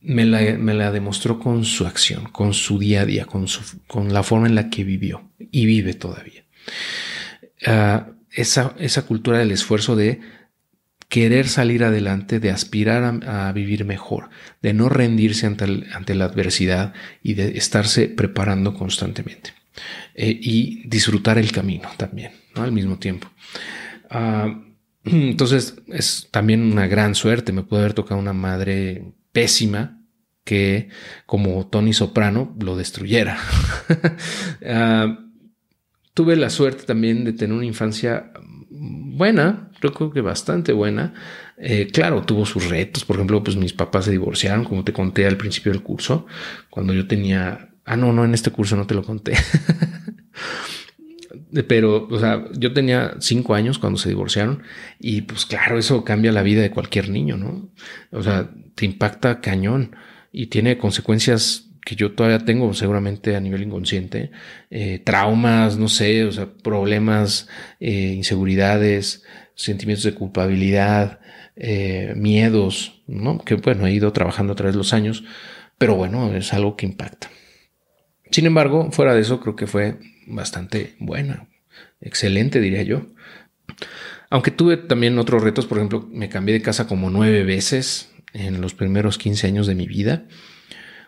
[0.00, 4.22] Me la, demostró con su acción, con su día a día, con, su, con la
[4.22, 6.44] forma en la que vivió y vive todavía.
[7.66, 10.20] Ah, esa, esa cultura del esfuerzo de
[11.08, 14.30] querer salir adelante, de aspirar a, vivir mejor,
[14.62, 19.52] de no rendirse ante, la adversidad y de estarse preparando constantemente.
[20.14, 23.28] Eh, y disfrutar el camino también, al mismo tiempo.
[24.10, 24.62] Ah,
[25.04, 27.52] entonces es también una gran suerte.
[27.52, 30.00] Me puede haber tocado una madre pésima
[30.44, 30.88] que,
[31.26, 33.38] como Tony Soprano, lo destruyera.
[34.66, 35.18] Ah,
[36.14, 38.32] tuve la suerte también de tener una infancia
[38.76, 41.14] buena, creo que bastante buena.
[41.56, 43.04] Eh, claro, tuvo sus retos.
[43.04, 46.26] Por ejemplo, pues mis papás se divorciaron, como te conté al principio del curso,
[46.70, 49.34] cuando yo tenía Ah, no, no, en este curso no te lo conté.
[51.68, 54.62] Pero, o sea, yo tenía cinco años cuando se divorciaron
[54.98, 57.68] y pues claro, eso cambia la vida de cualquier niño, ¿no?
[58.10, 59.94] O sea, te impacta cañón
[60.32, 64.30] y tiene consecuencias que yo todavía tengo seguramente a nivel inconsciente,
[64.70, 69.22] eh, traumas, no sé, o sea, problemas, eh, inseguridades,
[69.54, 71.20] sentimientos de culpabilidad,
[71.56, 73.38] eh, miedos, ¿no?
[73.38, 75.24] Que bueno, he ido trabajando a través de los años,
[75.76, 77.30] pero bueno, es algo que impacta.
[78.30, 81.48] Sin embargo, fuera de eso, creo que fue bastante buena,
[82.00, 83.06] excelente, diría yo.
[84.30, 88.60] Aunque tuve también otros retos, por ejemplo, me cambié de casa como nueve veces en
[88.60, 90.26] los primeros 15 años de mi vida.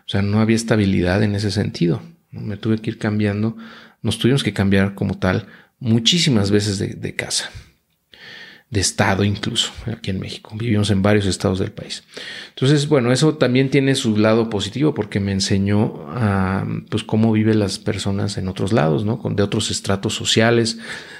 [0.07, 2.01] O sea, no había estabilidad en ese sentido.
[2.31, 3.57] Me tuve que ir cambiando,
[4.01, 5.47] nos tuvimos que cambiar como tal
[5.79, 7.51] muchísimas veces de, casa,
[8.69, 10.51] de estado incluso, aquí en México.
[10.55, 12.05] Vivimos en varios estados del país.
[12.49, 17.59] Entonces, bueno, eso también tiene su lado positivo porque me enseñó a, pues, cómo viven
[17.59, 19.21] las personas en otros lados, ¿no?
[19.31, 20.79] De otros estratos sociales,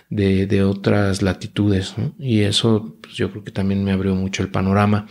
[0.09, 5.07] de, otras latitudes, Y eso, pues, yo creo que también me abrió mucho el panorama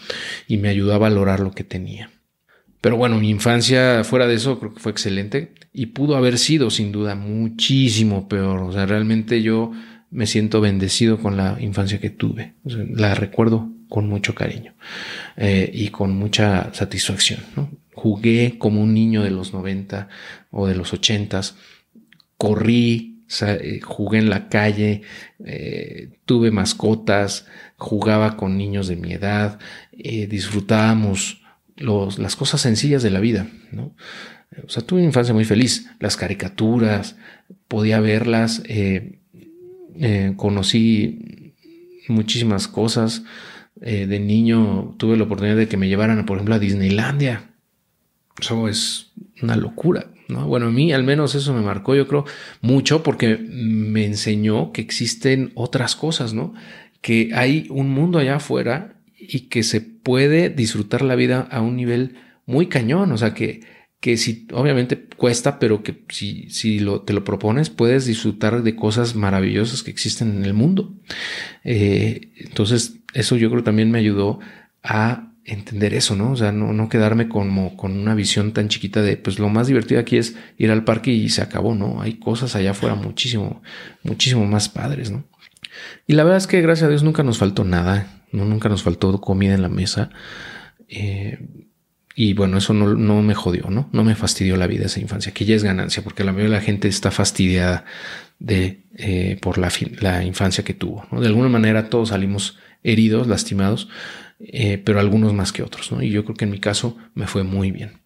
[0.48, 2.10] y me ayudó a valorar lo que tenía.
[2.86, 6.70] Pero bueno, mi infancia fuera de eso creo que fue excelente y pudo haber sido
[6.70, 8.60] sin duda muchísimo peor.
[8.60, 9.72] O sea, realmente yo
[10.12, 12.54] me siento bendecido con la infancia que tuve.
[12.62, 14.76] la recuerdo con mucho cariño
[15.36, 17.40] eh, y con mucha satisfacción.
[17.92, 20.08] Jugué como un niño de los 90
[20.52, 21.40] o de los 80,
[22.36, 25.02] corrí, eh, jugué en la calle,
[25.44, 27.46] eh, tuve mascotas,
[27.78, 29.58] jugaba con niños de mi edad,
[29.90, 31.42] disfrutábamos
[31.76, 33.94] las cosas sencillas de la vida, ¿no?
[34.64, 35.90] O sea, tuve una infancia muy feliz.
[36.00, 37.16] Las caricaturas,
[37.68, 39.18] podía verlas, eh,
[39.98, 41.54] eh, conocí
[42.08, 43.24] muchísimas cosas.
[43.82, 47.50] Eh, de niño tuve la oportunidad de que me llevaran, por ejemplo, a Disneylandia.
[48.40, 49.12] Eso es
[49.42, 50.46] una locura, ¿no?
[50.46, 52.24] Bueno, a mí al menos eso me marcó, yo creo,
[52.60, 56.54] mucho porque me enseñó que existen otras cosas, ¿no?
[57.00, 58.95] Que hay un mundo allá afuera
[59.28, 62.16] y que se puede disfrutar la vida a un nivel
[62.46, 63.12] muy cañón.
[63.12, 63.60] O sea, que,
[64.00, 68.76] que si obviamente cuesta, pero que si, si lo, te lo propones, puedes disfrutar de
[68.76, 70.94] cosas maravillosas que existen en el mundo.
[71.64, 74.38] Eh, entonces, eso yo creo también me ayudó
[74.82, 76.32] a entender eso, ¿no?
[76.32, 79.68] O sea, no, no quedarme como con una visión tan chiquita de, pues lo más
[79.68, 82.02] divertido aquí es ir al parque y se acabó, ¿no?
[82.02, 83.62] Hay cosas allá afuera muchísimo,
[84.02, 85.24] muchísimo más padres, ¿no?
[86.06, 88.44] Y la verdad es que gracias a Dios nunca nos faltó nada ¿no?
[88.44, 90.10] Nunca nos faltó comida en la mesa.
[90.88, 91.38] Eh,
[92.14, 93.90] y bueno, eso no, me jodió, ¿no?
[93.92, 96.60] No me fastidió la vida esa infancia, que ya es ganancia, porque la mayoría de
[96.60, 97.84] la gente está fastidiada
[98.38, 101.06] de, eh, por la, infancia que tuvo.
[101.12, 101.20] ¿no?
[101.20, 103.88] De alguna manera todos salimos heridos, lastimados,
[104.40, 105.92] eh, pero algunos más que otros.
[105.92, 106.02] ¿no?
[106.02, 108.00] Y yo creo que en mi caso me fue muy bien.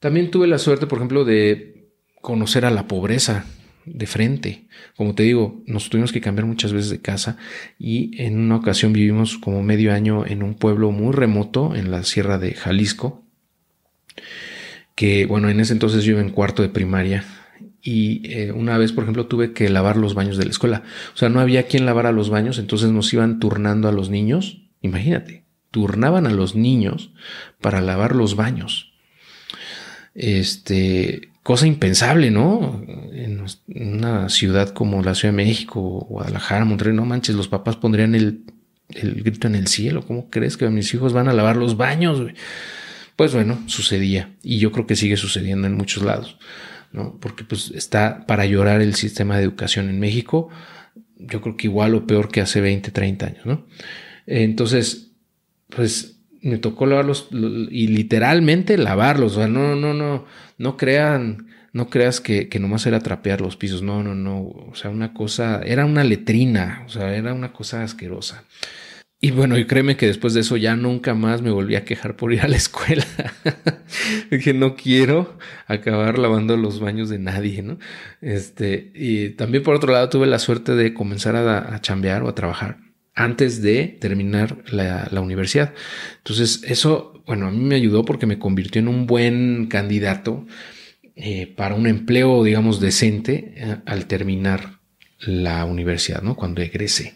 [0.00, 1.90] También tuve la suerte, por ejemplo, de
[2.22, 3.44] conocer a la pobreza
[3.86, 4.66] de frente.
[4.96, 7.38] Como te digo, nos tuvimos que cambiar muchas veces de casa
[7.78, 12.02] y en una ocasión vivimos como medio año en un pueblo muy remoto en la
[12.02, 13.24] sierra de Jalisco,
[14.94, 17.24] que bueno, en ese entonces yo iba en cuarto de primaria
[17.86, 20.82] y eh, una vez, por ejemplo, tuve que lavar los baños de la escuela.
[21.14, 24.62] O sea, no había quien lavara los baños, entonces nos iban turnando a los niños.
[24.82, 27.12] Imagínate, turnaban a los niños
[27.60, 28.92] para lavar los baños.
[30.14, 32.82] Este, cosa impensable, ¿no?
[32.88, 38.16] En una ciudad como la Ciudad de México, Guadalajara, Monterrey, no manches, los papás pondrían
[38.16, 38.42] el,
[38.88, 40.04] grito en el cielo.
[40.04, 42.20] ¿Cómo crees que mis hijos van a lavar los baños?
[43.14, 46.36] Pues bueno, sucedía y yo creo que sigue sucediendo en muchos lados,
[46.90, 47.16] ¿no?
[47.20, 50.48] Porque pues está para llorar el sistema de educación en México,
[51.16, 53.68] yo creo que igual o peor que hace 20, 30 años, ¿no?
[54.26, 55.12] Entonces,
[55.68, 59.32] pues me tocó lavarlos y literalmente lavarlos.
[59.32, 60.24] O sea, no, no, no,
[60.58, 63.82] no crean, no creas que, que nomás era trapear los pisos.
[63.82, 64.40] No, no, no.
[64.40, 68.44] O sea, una cosa, era una letrina, o sea, era una cosa asquerosa.
[69.18, 72.16] Y bueno, y créeme que después de eso ya nunca más me volví a quejar
[72.16, 73.04] por ir a la escuela.
[74.30, 77.78] Dije, no quiero acabar lavando los baños de nadie, ¿no?
[78.20, 82.28] Este, y también por otro lado tuve la suerte de comenzar a, a chambear o
[82.28, 82.85] a trabajar
[83.16, 85.72] antes de terminar la, universidad.
[86.18, 90.46] Entonces, eso, bueno, a mí me ayudó porque me convirtió en un buen candidato
[91.16, 94.76] eh, para un empleo, digamos, decente eh, al terminar
[95.20, 96.36] la universidad, ¿no?
[96.36, 97.14] Cuando egresé.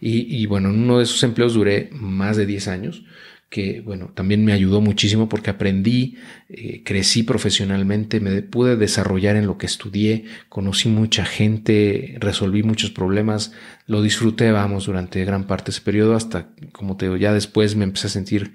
[0.00, 3.04] Y, y, bueno, en uno de esos empleos duré más de 10 años
[3.48, 6.16] que bueno, también me ayudó muchísimo porque aprendí,
[6.48, 12.90] eh, crecí profesionalmente, me pude desarrollar en lo que estudié, conocí mucha gente, resolví muchos
[12.90, 13.52] problemas,
[13.86, 17.76] lo disfruté, vamos, durante gran parte de ese periodo hasta, como te digo, ya después
[17.76, 18.52] me empecé a sentir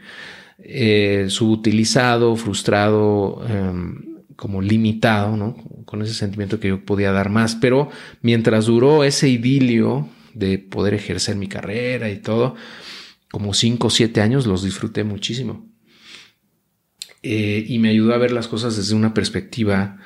[0.59, 5.55] eh, subutilizado, frustrado, em, como limitado, ¿no?
[5.85, 7.89] con ese sentimiento que yo podía dar más, pero
[8.21, 12.55] mientras duró ese idilio de poder ejercer mi carrera y todo,
[13.31, 15.65] como cinco o siete años los disfruté muchísimo.
[17.23, 19.97] Eh, y me ayudó a ver las cosas desde una perspectiva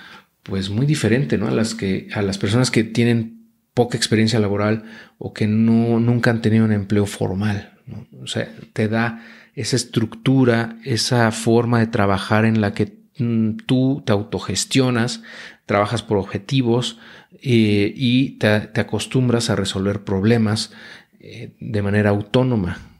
[0.43, 1.47] pues muy diferente, ¿no?
[1.47, 4.83] A las que, a las personas que tienen poca experiencia laboral
[5.17, 7.79] o que no, nunca han tenido un empleo formal.
[8.21, 9.23] O sea, te da
[9.55, 15.23] esa estructura, esa forma de trabajar en la que mm, tú te autogestionas,
[15.65, 16.99] trabajas por objetivos
[17.41, 20.73] eh, y te, acostumbras a resolver problemas
[21.19, 22.94] eh, de manera autónoma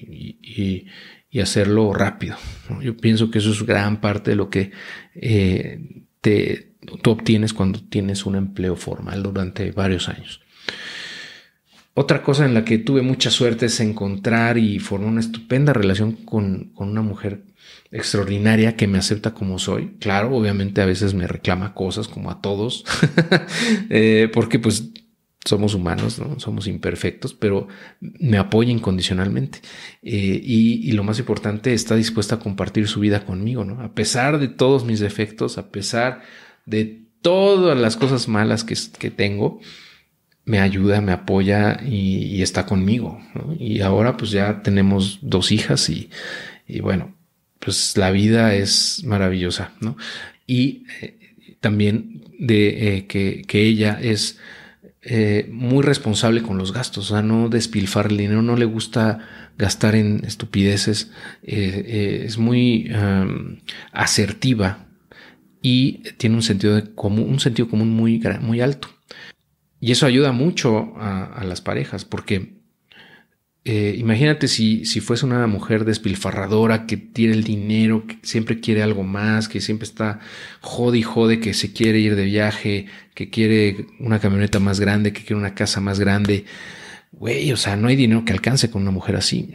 [0.00, 0.86] y,
[1.40, 2.36] hacerlo rápido.
[2.82, 4.72] Yo pienso que eso es gran parte de lo que
[5.14, 10.40] eh, te, tú obtienes cuando tienes un empleo formal durante varios años.
[11.94, 16.12] Otra cosa en la que tuve mucha suerte es encontrar y formar una estupenda relación
[16.12, 17.42] con, una mujer
[17.90, 19.96] extraordinaria que me acepta como soy.
[19.98, 22.84] Claro, obviamente a veces me reclama cosas como a todos,
[23.90, 24.92] eh, porque pues
[25.44, 26.38] somos humanos, ¿no?
[26.40, 27.68] somos imperfectos, pero
[28.00, 29.60] me apoya incondicionalmente.
[30.02, 33.80] Eh, y, lo más importante, está dispuesta a compartir su vida conmigo, ¿no?
[33.80, 36.22] A pesar de todos mis defectos, a pesar
[36.66, 39.60] de todas las cosas malas que, que tengo,
[40.48, 43.20] me ayuda, me apoya y, está conmigo.
[43.58, 46.08] Y ahora pues ya tenemos dos hijas y,
[46.80, 47.14] bueno,
[47.58, 49.96] pues la vida es maravillosa, ¿no?
[50.46, 54.38] Y eh, también de eh, que, ella es
[55.02, 59.18] eh, muy responsable con los gastos, o sea, no despilfar el dinero, no le gusta
[59.56, 61.10] gastar en estupideces,
[61.42, 62.90] es muy
[63.92, 64.86] asertiva
[65.62, 68.88] y tiene un sentido de común, un sentido común muy, muy alto.
[69.80, 72.57] Y eso ayuda mucho a, las parejas, porque
[73.70, 78.82] eh, imagínate si, si fuese una mujer despilfarradora que tiene el dinero, que siempre quiere
[78.82, 80.20] algo más, que siempre está
[80.62, 85.12] jode y jode, que se quiere ir de viaje, que quiere una camioneta más grande,
[85.12, 86.46] que quiere una casa más grande.
[87.12, 89.52] Güey, o sea, no hay dinero que alcance con una mujer así,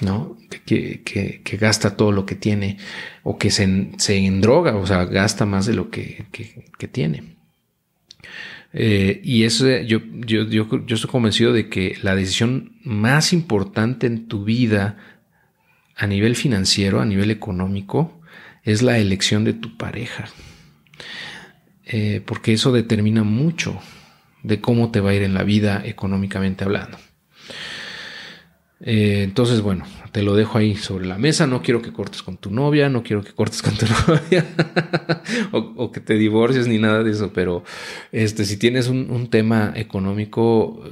[0.00, 0.36] ¿no?
[0.66, 2.78] Que, que, que gasta todo lo que tiene
[3.22, 7.31] o que se, se endroga, o sea, gasta más de lo que, que tiene.
[8.74, 14.06] Eh, y eso yo, yo, yo, yo estoy convencido de que la decisión más importante
[14.06, 14.96] en tu vida
[15.96, 18.20] a nivel financiero, a nivel económico,
[18.64, 20.24] es la elección de tu pareja.
[21.84, 23.78] Eh, porque eso determina mucho
[24.42, 26.98] de cómo te va a ir en la vida económicamente hablando.
[28.84, 31.46] Eh, entonces, bueno, te lo dejo ahí sobre la mesa.
[31.46, 34.44] No quiero que cortes con tu novia, no quiero que cortes con tu novia
[35.52, 37.32] o, que te divorcies ni nada de eso.
[37.32, 37.64] Pero
[38.10, 40.82] este, si tienes un, tema económico,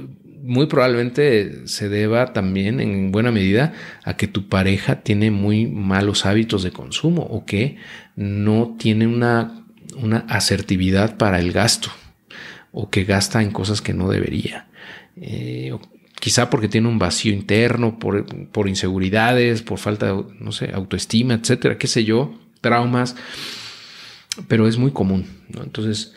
[0.41, 3.73] muy probablemente se deba también en buena medida
[4.03, 7.77] a que tu pareja tiene muy malos hábitos de consumo o que
[8.15, 9.65] no tiene una,
[9.97, 11.91] una asertividad para el gasto
[12.71, 14.67] o que gasta en cosas que no debería.
[15.17, 15.73] Eh,
[16.21, 21.33] quizá porque tiene un vacío interno, por, por inseguridades, por falta de, no sé, autoestima,
[21.33, 23.15] etcétera, qué sé yo, traumas,
[24.47, 25.25] pero es muy común.
[25.61, 26.13] Entonces,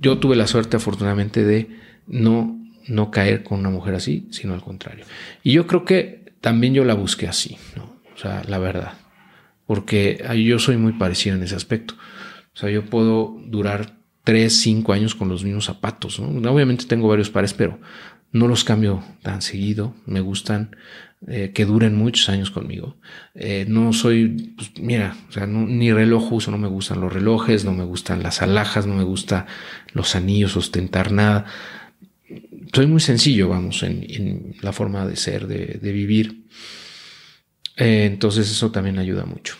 [0.00, 1.68] yo tuve la suerte, afortunadamente, de
[2.06, 5.06] no, no caer con una mujer así, sino al contrario.
[5.42, 7.84] Y yo creo que también yo la busqué así, ¿no?
[8.14, 8.98] O sea, la verdad,
[9.66, 11.94] porque yo soy muy parecido en ese aspecto.
[12.54, 16.18] O sea, yo puedo durar tres, cinco años con los mismos zapatos.
[16.18, 17.80] Obviamente tengo varios pares, pero
[18.32, 20.74] no los cambio tan seguido, me gustan
[21.28, 22.96] eh, que duren muchos años conmigo.
[23.34, 27.64] Eh, no soy, pues, mira, o sea, ni reloj uso, no me gustan los relojes,
[27.64, 29.46] no me gustan las alhajas, no me gusta
[29.92, 31.44] los anillos, ostentar nada.
[32.72, 36.46] Soy muy sencillo, vamos, en, la forma de ser, de, vivir.
[37.76, 39.56] Eh, entonces eso también ayuda mucho.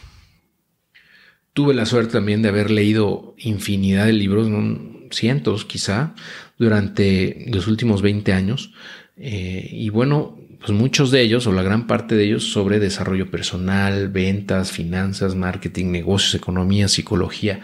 [1.52, 4.48] Tuve la suerte también de haber leído infinidad de libros,
[5.12, 6.14] cientos quizá,
[6.58, 8.72] durante los últimos 20 años.
[9.16, 13.30] Eh, y bueno, pues muchos de ellos, o la gran parte de ellos, sobre desarrollo
[13.30, 17.60] personal, ventas, finanzas, marketing, negocios, economía, psicología.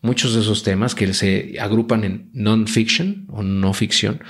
[0.00, 4.20] Muchos de esos temas que se agrupan en non-fiction o no ficción.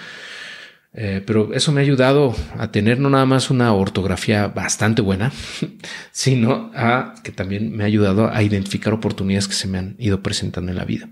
[0.95, 5.33] Eh, pero eso me ha ayudado a tener no nada más una ortografía bastante buena,
[6.13, 10.23] sino a que también me ha ayudado a identificar oportunidades que se me han ido
[10.23, 11.09] presentando en la vida.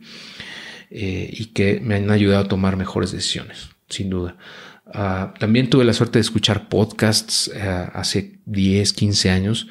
[0.91, 4.37] Eh, y que me han ayudado a tomar mejores decisiones, sin duda.
[4.93, 7.61] Ah, también tuve la suerte de escuchar podcasts eh,
[7.93, 9.69] hace 10, 15 años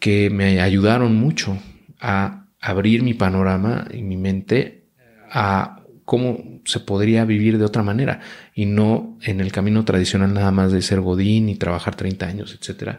[0.00, 1.56] que me ayudaron mucho
[2.00, 4.86] a abrir mi panorama y mi mente
[5.30, 8.20] a cómo se podría vivir de otra manera
[8.52, 12.58] y no en el camino tradicional nada más de ser godín y trabajar 30 años,
[12.60, 12.96] etc.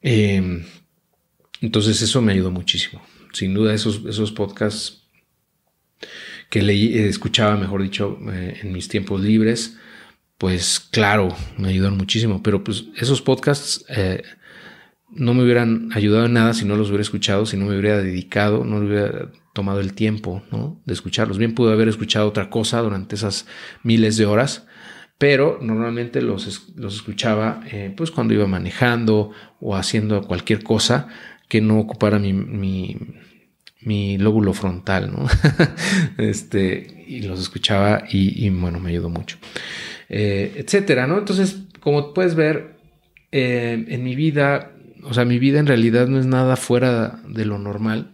[0.00, 0.62] Em,
[1.60, 3.02] entonces eso me ayudó muchísimo.
[3.32, 4.97] Sin duda esos, esos podcasts
[6.50, 9.76] que leí, eh, escuchaba, mejor dicho, eh, en mis tiempos libres,
[10.38, 14.22] pues claro, me ayudan muchísimo, pero pues esos podcasts eh,
[15.10, 17.98] no me hubieran ayudado en nada si no los hubiera escuchado, si no me hubiera
[17.98, 20.80] dedicado, no hubiera tomado el tiempo ¿no?
[20.86, 21.38] de escucharlos.
[21.38, 23.46] Bien pude haber escuchado otra cosa durante esas
[23.82, 24.66] miles de horas,
[25.18, 27.62] pero normalmente los, los escuchaba
[27.96, 31.08] pues cuando iba manejando o haciendo cualquier cosa
[31.48, 32.96] que no ocupara mi,
[33.80, 35.26] lóbulo frontal, ¿no?
[36.18, 39.38] este, y los escuchaba y, bueno, me ayudó mucho.
[40.08, 41.18] Eh, etcétera, ¿no?
[41.18, 42.76] Entonces, como puedes ver,
[43.30, 44.72] eh, en mi vida,
[45.02, 48.12] o sea, mi vida en realidad no es nada fuera de lo normal.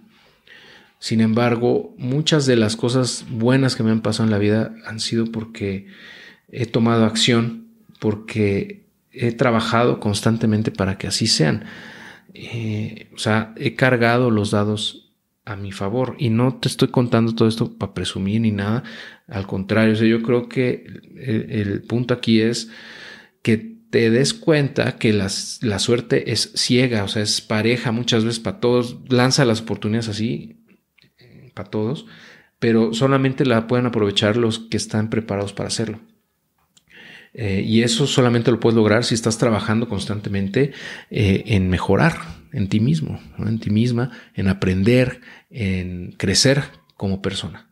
[0.99, 5.01] Sin embargo, muchas de las cosas buenas que me han pasado en la vida han
[5.01, 5.87] sido porque
[6.51, 7.67] he tomado acción,
[8.01, 11.65] porque he trabajado constantemente para que así sean.
[12.33, 15.04] Eh, o sea, he cargado los dados
[15.45, 18.83] a mi favor y no te estoy contando todo esto para presumir ni nada.
[19.29, 20.87] Al contrario, yo creo que
[21.17, 22.71] el, punto aquí es
[23.43, 28.41] que te des cuenta que la suerte es ciega, o sea, es pareja muchas veces
[28.41, 30.65] para todos, lanza las oportunidades así
[31.19, 32.07] eh, para todos,
[32.59, 36.01] pero solamente la pueden aprovechar los que están preparados para hacerlo.
[37.35, 40.73] Eh, y eso solamente lo puedes lograr si estás trabajando constantemente
[41.11, 46.63] eh, en mejorar en ti mismo, en ti misma, en aprender, en crecer
[46.97, 47.69] como persona.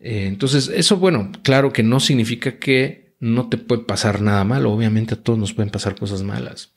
[0.00, 4.72] Eh, entonces, eso, bueno, claro que no significa que no te puede pasar nada malo.
[4.72, 6.72] Obviamente a todos nos pueden pasar cosas malas.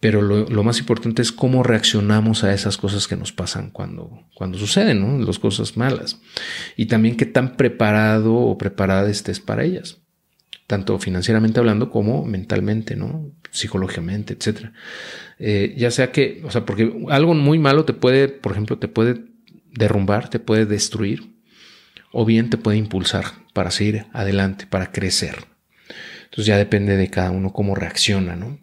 [0.00, 4.58] Pero lo, más importante es cómo reaccionamos a esas cosas que nos pasan cuando, cuando
[4.58, 5.24] suceden, ¿no?
[5.24, 6.20] Las cosas malas.
[6.76, 9.98] Y también qué tan preparado o preparada estés para ellas
[10.68, 13.32] tanto financieramente hablando como mentalmente, ¿no?
[13.50, 14.72] Psicológicamente, etcétera.
[15.38, 18.88] Eh, ya sea que, o sea, porque algo muy malo te puede, por ejemplo, te
[18.88, 19.24] puede
[19.72, 21.32] derrumbar, te puede destruir,
[22.12, 25.46] o bien te puede impulsar para seguir adelante, para crecer.
[26.24, 28.58] Entonces ya depende de cada uno cómo reacciona, ¿no?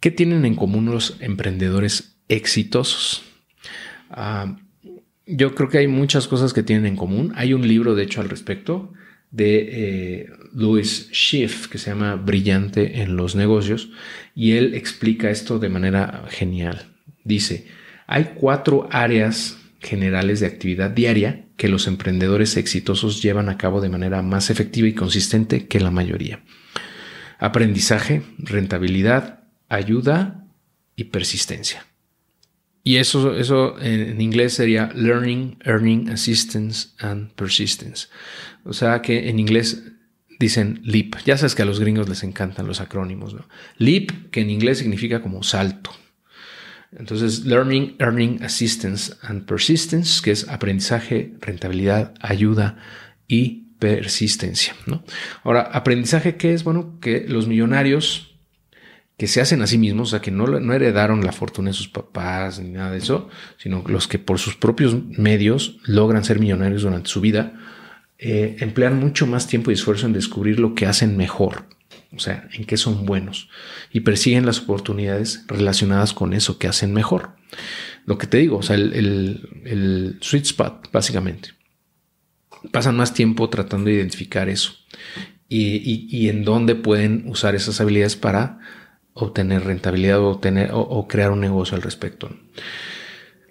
[0.00, 3.24] ¿Qué tienen en común los emprendedores exitosos?
[4.10, 4.56] Ah,
[5.26, 7.32] yo creo que hay muchas cosas que tienen en común.
[7.34, 8.92] Hay un libro, de hecho, al respecto
[9.30, 13.90] de eh, Louis Schiff que se llama Brillante en los negocios
[14.34, 16.86] y él explica esto de manera genial.
[17.24, 17.66] Dice,
[18.06, 23.88] hay cuatro áreas generales de actividad diaria que los emprendedores exitosos llevan a cabo de
[23.88, 26.42] manera más efectiva y consistente que la mayoría.
[27.38, 30.46] Aprendizaje, rentabilidad, ayuda
[30.96, 31.87] y persistencia.
[32.84, 38.08] Y eso, eso en inglés sería Learning, Earning, Assistance and Persistence.
[38.64, 39.82] O sea que en inglés
[40.38, 41.16] dicen LEAP.
[41.24, 43.46] Ya sabes que a los gringos les encantan los acrónimos, ¿no?
[43.76, 45.90] LEAP, que en inglés significa como salto.
[46.96, 52.78] Entonces, Learning, Earning, Assistance and Persistence, que es aprendizaje, rentabilidad, ayuda
[53.26, 55.04] y persistencia, ¿no?
[55.44, 56.64] Ahora, aprendizaje, ¿qué es?
[56.64, 58.27] Bueno, que los millonarios
[59.18, 61.74] que se hacen a sí mismos, o sea, que no, no, heredaron la fortuna de
[61.74, 66.38] sus papás ni nada de eso, sino los que por sus propios medios logran ser
[66.38, 67.52] millonarios durante su vida,
[68.18, 71.64] eh, emplean mucho más tiempo y esfuerzo en descubrir lo que hacen mejor,
[72.14, 73.48] o sea, en qué son buenos,
[73.92, 77.30] y persiguen las oportunidades relacionadas con eso que hacen mejor.
[78.06, 81.50] Lo que te digo, o sea, el, sweet spot, básicamente.
[82.70, 84.72] Pasan más tiempo tratando de identificar eso
[85.48, 88.58] y, y en dónde pueden usar esas habilidades para
[89.18, 92.30] obtener rentabilidad o, o, crear un negocio al respecto.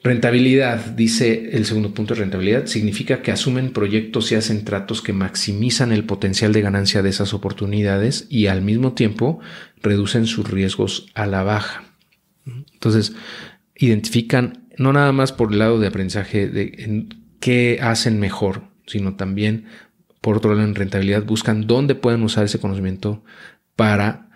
[0.04, 5.12] Rentabilidad, dice el segundo punto de rentabilidad, significa que asumen proyectos y hacen tratos que
[5.12, 9.40] maximizan el potencial de ganancia de esas oportunidades y al mismo tiempo
[9.82, 11.84] reducen sus riesgos a la baja.
[12.46, 13.14] Entonces,
[13.76, 17.08] identifican no nada más por el lado de aprendizaje de
[17.40, 19.66] qué hacen mejor, sino también
[20.22, 23.24] por otro lado en rentabilidad buscan dónde pueden usar ese conocimiento
[23.76, 24.27] para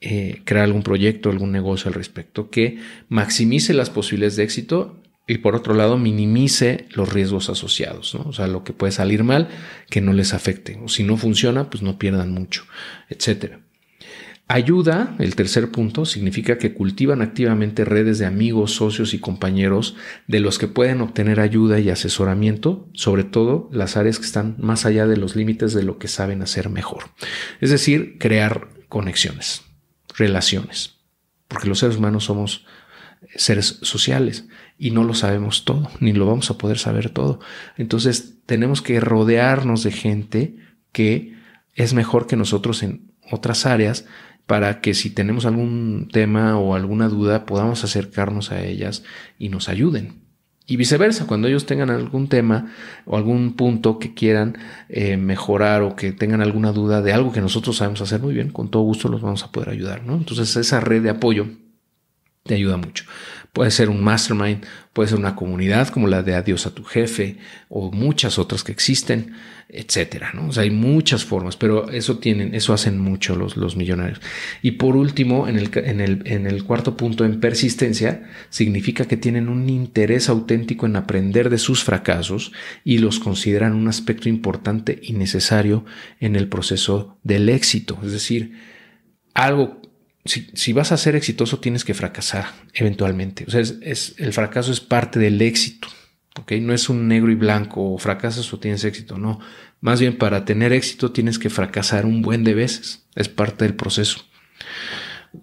[0.00, 2.78] eh, crear algún proyecto, algún negocio al respecto que
[3.08, 4.96] maximice las posibilidades de éxito
[5.26, 8.22] y por otro lado minimice los riesgos asociados, ¿no?
[8.22, 9.48] O sea, lo que puede salir mal,
[9.90, 10.78] que no les afecte.
[10.82, 12.64] O si no funciona, pues no pierdan mucho,
[13.10, 13.60] etcétera.
[14.46, 19.96] Ayuda, el tercer punto, significa que cultivan activamente redes de amigos, socios y compañeros
[20.26, 24.86] de los que pueden obtener ayuda y asesoramiento, sobre todo las áreas que están más
[24.86, 27.10] allá de los límites de lo que saben hacer mejor.
[27.60, 29.67] Es decir, crear conexiones
[30.18, 30.96] relaciones,
[31.48, 32.66] porque los seres humanos somos
[33.34, 34.46] seres sociales
[34.78, 37.40] y no lo sabemos todo, ni lo vamos a poder saber todo.
[37.76, 40.56] Entonces tenemos que rodearnos de gente
[40.92, 41.36] que
[41.74, 44.04] es mejor que nosotros en otras áreas
[44.46, 49.04] para que si tenemos algún tema o alguna duda podamos acercarnos a ellas
[49.38, 50.17] y nos ayuden.
[50.70, 52.66] Y viceversa, cuando ellos tengan algún tema
[53.06, 54.58] o algún punto que quieran
[54.90, 58.50] eh, mejorar o que tengan alguna duda de algo que nosotros sabemos hacer muy bien,
[58.50, 60.02] con todo gusto los vamos a poder ayudar.
[60.06, 61.46] Entonces esa red de apoyo
[62.42, 63.04] te ayuda mucho.
[63.52, 67.38] Puede ser un mastermind, puede ser una comunidad como la de Adiós a tu jefe
[67.68, 69.32] o muchas otras que existen,
[69.68, 70.30] etcétera.
[70.34, 70.48] ¿no?
[70.48, 74.20] O sea, hay muchas formas, pero eso tienen, eso hacen mucho los, los millonarios.
[74.62, 79.16] Y por último, en el, en, el, en el cuarto punto, en persistencia, significa que
[79.16, 82.52] tienen un interés auténtico en aprender de sus fracasos
[82.84, 85.84] y los consideran un aspecto importante y necesario
[86.20, 87.98] en el proceso del éxito.
[88.02, 88.54] Es decir,
[89.34, 89.80] algo
[90.28, 93.44] si, vas a ser exitoso, tienes que fracasar eventualmente.
[93.46, 95.88] O sea, es, el fracaso es parte del éxito.
[96.38, 96.52] ¿ok?
[96.60, 99.18] No es un negro y blanco, o fracasas o tienes éxito.
[99.18, 99.40] No.
[99.80, 103.06] Más bien, para tener éxito tienes que fracasar un buen de veces.
[103.14, 104.24] Es parte del proceso.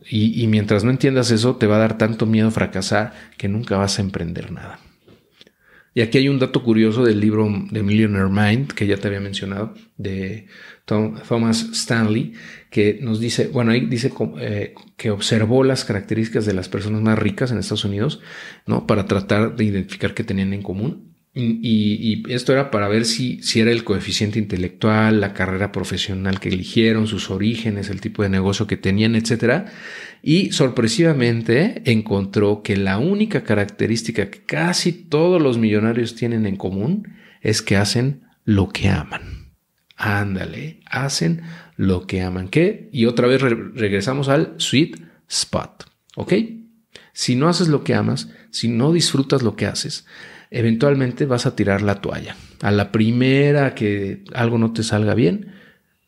[0.10, 3.78] Y, y mientras no entiendas eso, te va a dar tanto miedo fracasar que nunca
[3.78, 4.80] vas a emprender nada.
[5.94, 9.22] Y aquí hay un dato curioso del libro de Millionaire Mind, que ya te había
[9.22, 10.48] mencionado, de
[10.86, 12.34] Thomas Stanley,
[12.70, 17.18] que nos dice, bueno, ahí dice eh, que observó las características de las personas más
[17.18, 18.22] ricas en Estados Unidos,
[18.68, 18.86] ¿no?
[18.86, 21.16] Para tratar de identificar qué tenían en común.
[21.38, 26.48] Y, esto era para ver si, si era el coeficiente intelectual, la carrera profesional que
[26.48, 29.66] eligieron, sus orígenes, el tipo de negocio que tenían, etcétera.
[30.24, 37.10] Y sorpresivamente encontró que la única característica que casi todos los millonarios tienen en común
[37.42, 39.35] es que hacen lo que aman.
[39.96, 41.44] Ándale, hacen
[41.78, 42.50] lo que aman.
[42.50, 42.90] ¿Qué?
[42.92, 45.86] Y otra vez regresamos al sweet spot.
[46.16, 46.34] ¿Ok?
[47.14, 50.06] Si no haces lo que amas, si no disfrutas lo que haces,
[50.52, 52.36] eventualmente vas a tirar la toalla.
[52.62, 55.54] A la primera que algo no te salga bien,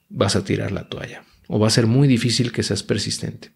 [0.09, 1.23] vas a tirar la toalla.
[1.47, 3.51] O va a ser muy difícil que seas persistente.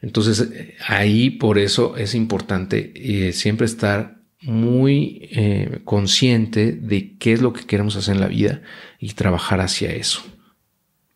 [0.00, 0.48] Entonces,
[0.86, 4.15] ahí por eso es importante eh, siempre estar
[4.46, 8.62] muy eh, consciente de qué es lo que queremos hacer en la vida
[9.00, 10.22] y trabajar hacia eso.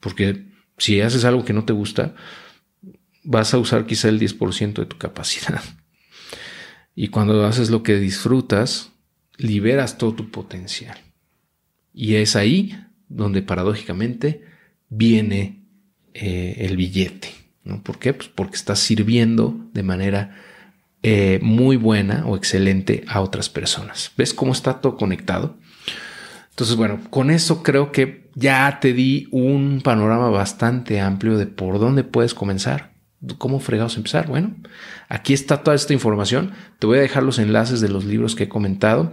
[0.01, 0.47] Porque
[0.79, 2.17] si haces algo que no te gusta,
[3.23, 5.63] vas a usar quizá el 10% de tu capacidad.
[6.97, 8.91] Y cuando haces lo que disfrutas,
[9.37, 10.99] liberas todo tu potencial.
[11.95, 12.77] Y es ahí
[13.09, 14.45] donde paradójicamente
[14.89, 15.63] viene
[16.15, 17.31] eh, el billete.
[17.63, 17.83] ¿no?
[17.83, 18.13] ¿Por qué?
[18.13, 20.37] Pues porque estás sirviendo de manera
[21.03, 24.13] eh, muy buena o excelente a otras personas.
[24.17, 25.57] ¿Ves cómo está todo conectado?
[26.51, 31.79] Entonces, bueno, con eso creo que ya te di un panorama bastante amplio de por
[31.79, 32.91] dónde puedes comenzar.
[33.37, 34.29] ¿Cómo fregados empezar?
[34.29, 34.57] Bueno,
[35.11, 36.53] aquí está toda esta información.
[36.79, 39.13] Te voy a dejar los enlaces de los libros que he comentado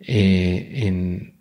[0.00, 1.36] eh, en,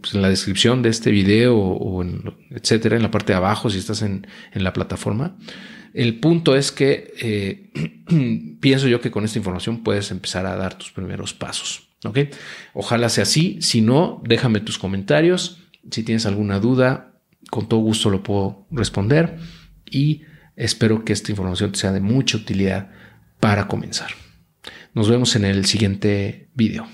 [0.00, 2.04] pues, en, la descripción de este video o,
[2.50, 5.36] etcétera, en la parte de abajo si estás en, la plataforma.
[5.96, 10.78] El punto es que eh, pienso yo que con esta información puedes empezar a dar
[10.78, 11.88] tus primeros pasos.
[12.04, 12.18] ¿ok?
[12.74, 13.58] Ojalá sea así.
[13.60, 15.62] Si no, déjame tus comentarios.
[15.90, 17.14] Si tienes alguna duda,
[17.50, 19.38] con todo gusto lo puedo responder.
[19.90, 20.22] Y
[20.56, 22.90] Espero que esta información te sea de mucha utilidad
[23.40, 24.10] para comenzar.
[24.94, 26.88] Nos vemos en el siguiente video.